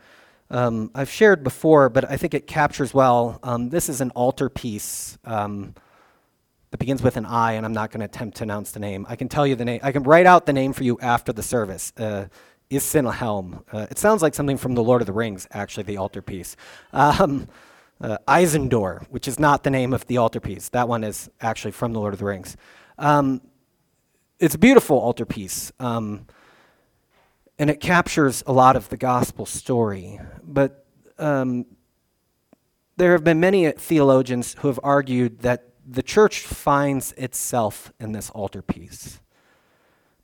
um, 0.51 0.91
I've 0.95 1.11
shared 1.11 1.45
before, 1.45 1.89
but 1.89 2.11
I 2.11 2.17
think 2.17 2.35
it 2.35 2.47
captures 2.47 2.95
well. 2.95 3.39
Um, 3.43 3.69
this 3.69 3.89
is 3.89 4.01
an 4.01 4.11
altarpiece. 4.13 5.19
Um, 5.25 5.75
that 6.71 6.79
begins 6.79 7.03
with 7.03 7.17
an 7.17 7.25
I, 7.25 7.53
and 7.53 7.65
I'm 7.65 7.73
not 7.73 7.91
going 7.91 8.01
to 8.01 8.07
attempt 8.07 8.39
to 8.39 8.45
announce 8.45 8.73
the 8.73 8.81
name. 8.81 9.07
I 9.09 9.17
can 9.17 9.29
tell 9.29 9.47
you 9.47 9.55
the 9.55 9.65
name. 9.65 9.81
I 9.83 9.93
can 9.93 10.03
write 10.03 10.27
out 10.27 10.47
the 10.47 10.53
name 10.53 10.73
for 10.73 10.85
you 10.85 10.99
after 11.01 11.33
the 11.33 11.43
service. 11.43 11.93
Uh, 11.97 12.27
Helm. 12.71 13.65
Uh, 13.73 13.87
it 13.91 13.99
sounds 13.99 14.21
like 14.21 14.35
something 14.35 14.59
from 14.59 14.75
The 14.75 14.83
Lord 14.83 15.01
of 15.01 15.07
the 15.07 15.13
Rings, 15.13 15.47
actually, 15.53 15.85
the 15.85 15.97
altarpiece. 15.97 16.55
Um, 16.93 17.49
uh, 18.01 18.19
Isendor, 18.29 19.07
which 19.11 19.27
is 19.27 19.39
not 19.39 19.65
the 19.65 19.71
name 19.71 19.95
of 19.95 20.07
the 20.07 20.19
altarpiece. 20.19 20.69
That 20.69 20.87
one 20.87 21.03
is 21.03 21.31
actually 21.41 21.73
from 21.73 21.95
The 21.95 22.01
Lord 22.01 22.13
of 22.13 22.21
the 22.21 22.27
Rings. 22.27 22.57
Um, 22.99 23.41
it's 24.39 24.55
a 24.55 24.59
beautiful 24.59 25.01
altarpiece, 25.01 25.73
um, 25.81 26.27
and 27.59 27.71
it 27.71 27.81
captures 27.81 28.45
a 28.47 28.53
lot 28.53 28.77
of 28.77 28.89
the 28.89 28.97
gospel 28.97 29.47
story. 29.47 30.21
But 30.45 30.85
um, 31.19 31.67
there 32.97 33.13
have 33.13 33.25
been 33.25 33.41
many 33.41 33.71
theologians 33.73 34.55
who 34.59 34.69
have 34.69 34.79
argued 34.83 35.41
that 35.41 35.68
the 35.91 36.03
church 36.03 36.41
finds 36.41 37.13
itself 37.13 37.93
in 37.99 38.13
this 38.13 38.31
altarpiece. 38.31 39.21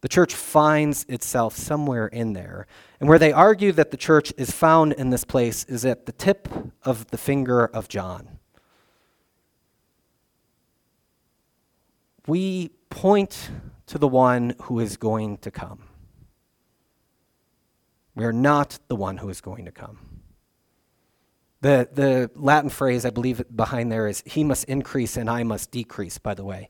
The 0.02 0.08
church 0.08 0.34
finds 0.34 1.06
itself 1.08 1.56
somewhere 1.56 2.06
in 2.06 2.34
there. 2.34 2.66
And 3.00 3.08
where 3.08 3.18
they 3.18 3.32
argue 3.32 3.72
that 3.72 3.90
the 3.90 3.96
church 3.96 4.34
is 4.36 4.50
found 4.50 4.92
in 4.92 5.08
this 5.08 5.24
place 5.24 5.64
is 5.64 5.86
at 5.86 6.04
the 6.04 6.12
tip 6.12 6.48
of 6.82 7.06
the 7.06 7.16
finger 7.16 7.64
of 7.64 7.88
John. 7.88 8.38
We 12.26 12.68
point 12.90 13.50
to 13.86 13.96
the 13.96 14.08
one 14.08 14.54
who 14.64 14.80
is 14.80 14.98
going 14.98 15.38
to 15.38 15.50
come. 15.50 15.84
We 18.14 18.26
are 18.26 18.32
not 18.32 18.78
the 18.88 18.96
one 18.96 19.16
who 19.16 19.30
is 19.30 19.40
going 19.40 19.64
to 19.64 19.72
come. 19.72 20.13
The, 21.64 21.88
the 21.90 22.30
Latin 22.34 22.68
phrase, 22.68 23.06
I 23.06 23.10
believe, 23.10 23.42
behind 23.56 23.90
there 23.90 24.06
is, 24.06 24.22
he 24.26 24.44
must 24.44 24.64
increase 24.64 25.16
and 25.16 25.30
I 25.30 25.44
must 25.44 25.70
decrease, 25.70 26.18
by 26.18 26.34
the 26.34 26.44
way. 26.44 26.68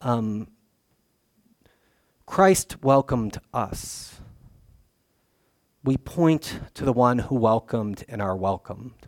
Um, 0.00 0.48
Christ 2.26 2.82
welcomed 2.82 3.38
us. 3.54 4.20
We 5.84 5.96
point 5.96 6.58
to 6.74 6.84
the 6.84 6.92
one 6.92 7.20
who 7.20 7.36
welcomed 7.36 8.04
and 8.08 8.20
are 8.20 8.36
welcomed. 8.36 9.06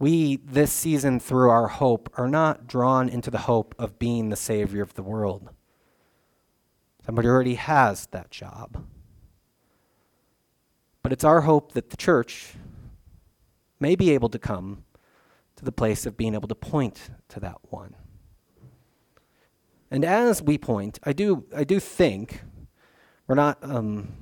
We, 0.00 0.38
this 0.38 0.72
season, 0.72 1.20
through 1.20 1.50
our 1.50 1.68
hope, 1.68 2.12
are 2.18 2.26
not 2.26 2.66
drawn 2.66 3.08
into 3.08 3.30
the 3.30 3.38
hope 3.38 3.76
of 3.78 4.00
being 4.00 4.30
the 4.30 4.34
Savior 4.34 4.82
of 4.82 4.94
the 4.94 5.04
world. 5.04 5.50
Somebody 7.06 7.28
already 7.28 7.54
has 7.54 8.06
that 8.06 8.32
job. 8.32 8.84
But 11.04 11.12
it's 11.12 11.22
our 11.22 11.42
hope 11.42 11.74
that 11.74 11.90
the 11.90 11.96
church, 11.96 12.54
may 13.80 13.96
be 13.96 14.10
able 14.10 14.28
to 14.28 14.38
come 14.38 14.84
to 15.56 15.64
the 15.64 15.72
place 15.72 16.06
of 16.06 16.16
being 16.16 16.34
able 16.34 16.48
to 16.48 16.54
point 16.54 17.10
to 17.28 17.40
that 17.40 17.56
one. 17.70 17.94
And 19.90 20.04
as 20.04 20.42
we 20.42 20.58
point, 20.58 20.98
I 21.02 21.12
do, 21.12 21.44
I 21.56 21.64
do 21.64 21.80
think 21.80 22.42
we're 23.26 23.34
not 23.34 23.58
um, 23.62 24.12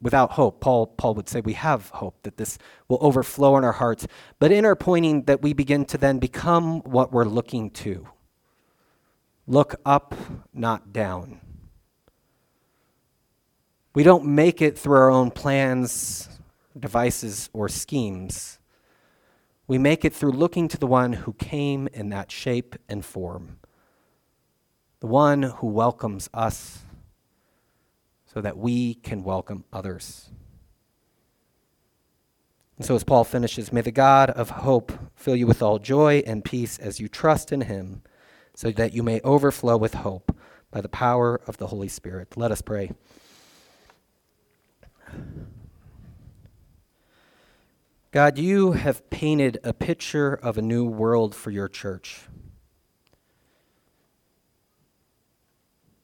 without 0.00 0.32
hope. 0.32 0.60
Paul, 0.60 0.86
Paul 0.86 1.14
would 1.14 1.28
say 1.28 1.40
we 1.40 1.54
have 1.54 1.90
hope 1.90 2.22
that 2.22 2.36
this 2.36 2.58
will 2.88 2.98
overflow 3.00 3.56
in 3.56 3.64
our 3.64 3.72
hearts. 3.72 4.06
But 4.38 4.52
in 4.52 4.64
our 4.64 4.76
pointing, 4.76 5.24
that 5.24 5.42
we 5.42 5.52
begin 5.52 5.84
to 5.86 5.98
then 5.98 6.18
become 6.18 6.80
what 6.82 7.12
we're 7.12 7.24
looking 7.24 7.70
to. 7.70 8.06
Look 9.46 9.74
up, 9.84 10.14
not 10.52 10.92
down. 10.92 11.40
We 13.94 14.02
don't 14.02 14.26
make 14.26 14.60
it 14.60 14.78
through 14.78 14.96
our 14.96 15.10
own 15.10 15.30
plans, 15.30 16.28
devices, 16.78 17.50
or 17.52 17.68
schemes. 17.68 18.58
We 19.66 19.78
make 19.78 20.04
it 20.04 20.12
through 20.12 20.32
looking 20.32 20.68
to 20.68 20.76
the 20.76 20.86
one 20.86 21.12
who 21.12 21.32
came 21.34 21.88
in 21.92 22.10
that 22.10 22.30
shape 22.30 22.76
and 22.88 23.04
form, 23.04 23.58
the 25.00 25.06
one 25.06 25.42
who 25.42 25.68
welcomes 25.68 26.28
us 26.34 26.80
so 28.26 28.40
that 28.40 28.58
we 28.58 28.94
can 28.94 29.22
welcome 29.22 29.64
others. 29.72 30.30
And 32.76 32.84
so, 32.84 32.96
as 32.96 33.04
Paul 33.04 33.22
finishes, 33.22 33.72
may 33.72 33.80
the 33.80 33.92
God 33.92 34.30
of 34.30 34.50
hope 34.50 34.92
fill 35.14 35.36
you 35.36 35.46
with 35.46 35.62
all 35.62 35.78
joy 35.78 36.24
and 36.26 36.44
peace 36.44 36.76
as 36.78 36.98
you 36.98 37.06
trust 37.06 37.52
in 37.52 37.62
him, 37.62 38.02
so 38.54 38.72
that 38.72 38.92
you 38.92 39.04
may 39.04 39.20
overflow 39.20 39.76
with 39.76 39.94
hope 39.94 40.36
by 40.72 40.80
the 40.80 40.88
power 40.88 41.40
of 41.46 41.58
the 41.58 41.68
Holy 41.68 41.88
Spirit. 41.88 42.36
Let 42.36 42.50
us 42.50 42.60
pray. 42.60 42.90
God, 48.14 48.38
you 48.38 48.70
have 48.70 49.10
painted 49.10 49.58
a 49.64 49.72
picture 49.72 50.34
of 50.34 50.56
a 50.56 50.62
new 50.62 50.84
world 50.84 51.34
for 51.34 51.50
your 51.50 51.66
church. 51.66 52.20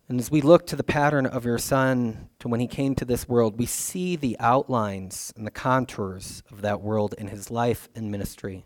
And 0.09 0.19
as 0.19 0.29
we 0.29 0.41
look 0.41 0.67
to 0.67 0.75
the 0.75 0.83
pattern 0.83 1.25
of 1.25 1.45
your 1.45 1.57
Son, 1.57 2.29
to 2.41 2.49
when 2.49 2.59
he 2.59 2.67
came 2.67 2.97
to 2.97 3.05
this 3.05 3.29
world, 3.29 3.61
we 3.61 3.67
see 3.67 4.17
the 4.17 4.37
outlines 4.41 5.33
and 5.37 5.47
the 5.47 5.53
contours 5.53 6.43
of 6.51 6.63
that 6.63 6.81
world 6.81 7.15
in 7.17 7.29
his 7.29 7.49
life 7.49 7.89
and 7.95 8.11
ministry. 8.11 8.65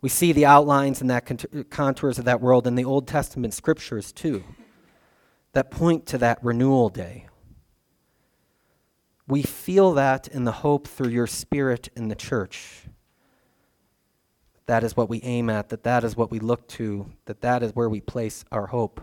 We 0.00 0.08
see 0.08 0.30
the 0.30 0.46
outlines 0.46 1.00
and 1.00 1.10
that 1.10 1.68
contours 1.68 2.16
of 2.16 2.24
that 2.26 2.40
world 2.40 2.68
in 2.68 2.76
the 2.76 2.84
Old 2.84 3.08
Testament 3.08 3.54
scriptures, 3.54 4.12
too, 4.12 4.44
that 5.52 5.72
point 5.72 6.06
to 6.06 6.18
that 6.18 6.38
renewal 6.44 6.90
day. 6.90 7.26
We 9.26 9.42
feel 9.42 9.94
that 9.94 10.28
in 10.28 10.44
the 10.44 10.52
hope 10.52 10.86
through 10.88 11.10
your 11.10 11.26
Spirit 11.26 11.88
in 11.96 12.08
the 12.08 12.14
church. 12.14 12.82
That 14.66 14.84
is 14.84 14.96
what 14.96 15.08
we 15.08 15.20
aim 15.22 15.50
at, 15.50 15.68
that 15.70 15.84
that 15.84 16.04
is 16.04 16.16
what 16.16 16.30
we 16.30 16.38
look 16.38 16.68
to, 16.68 17.06
that 17.26 17.40
that 17.40 17.62
is 17.62 17.72
where 17.74 17.88
we 17.88 18.00
place 18.00 18.44
our 18.52 18.66
hope. 18.66 19.00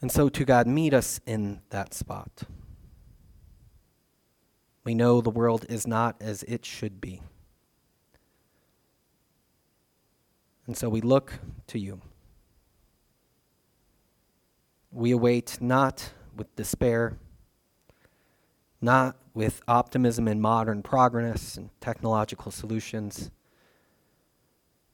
And 0.00 0.10
so, 0.10 0.28
to 0.28 0.44
God, 0.44 0.66
meet 0.66 0.92
us 0.92 1.20
in 1.26 1.60
that 1.70 1.94
spot. 1.94 2.42
We 4.84 4.94
know 4.94 5.20
the 5.20 5.30
world 5.30 5.64
is 5.68 5.86
not 5.86 6.16
as 6.20 6.42
it 6.42 6.64
should 6.64 7.00
be. 7.00 7.22
And 10.66 10.76
so 10.76 10.88
we 10.88 11.00
look 11.00 11.38
to 11.68 11.78
you. 11.78 12.00
We 14.92 15.10
await 15.10 15.58
not 15.60 16.12
with 16.36 16.54
despair, 16.54 17.16
not 18.80 19.16
with 19.32 19.62
optimism 19.66 20.28
in 20.28 20.40
modern 20.40 20.82
progress 20.82 21.56
and 21.56 21.70
technological 21.80 22.52
solutions, 22.52 23.30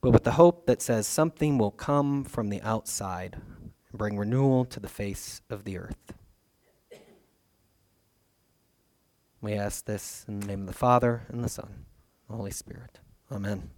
but 0.00 0.11
with 0.11 0.22
the 0.22 0.32
hope 0.32 0.66
that 0.66 0.80
says 0.80 1.08
something 1.08 1.58
will 1.58 1.72
come 1.72 2.22
from 2.22 2.48
the 2.48 2.62
outside 2.62 3.40
and 3.90 3.98
bring 3.98 4.16
renewal 4.16 4.64
to 4.66 4.78
the 4.78 4.88
face 4.88 5.40
of 5.50 5.64
the 5.64 5.76
earth. 5.76 6.14
We 9.40 9.54
ask 9.54 9.84
this 9.84 10.24
in 10.28 10.40
the 10.40 10.46
name 10.46 10.61
of 10.62 10.66
the 10.66 10.72
Father, 10.72 11.22
and 11.28 11.42
the 11.42 11.48
Son, 11.48 11.68
and 11.68 11.84
the 12.28 12.37
Holy 12.37 12.50
Spirit. 12.50 13.00
Amen. 13.30 13.70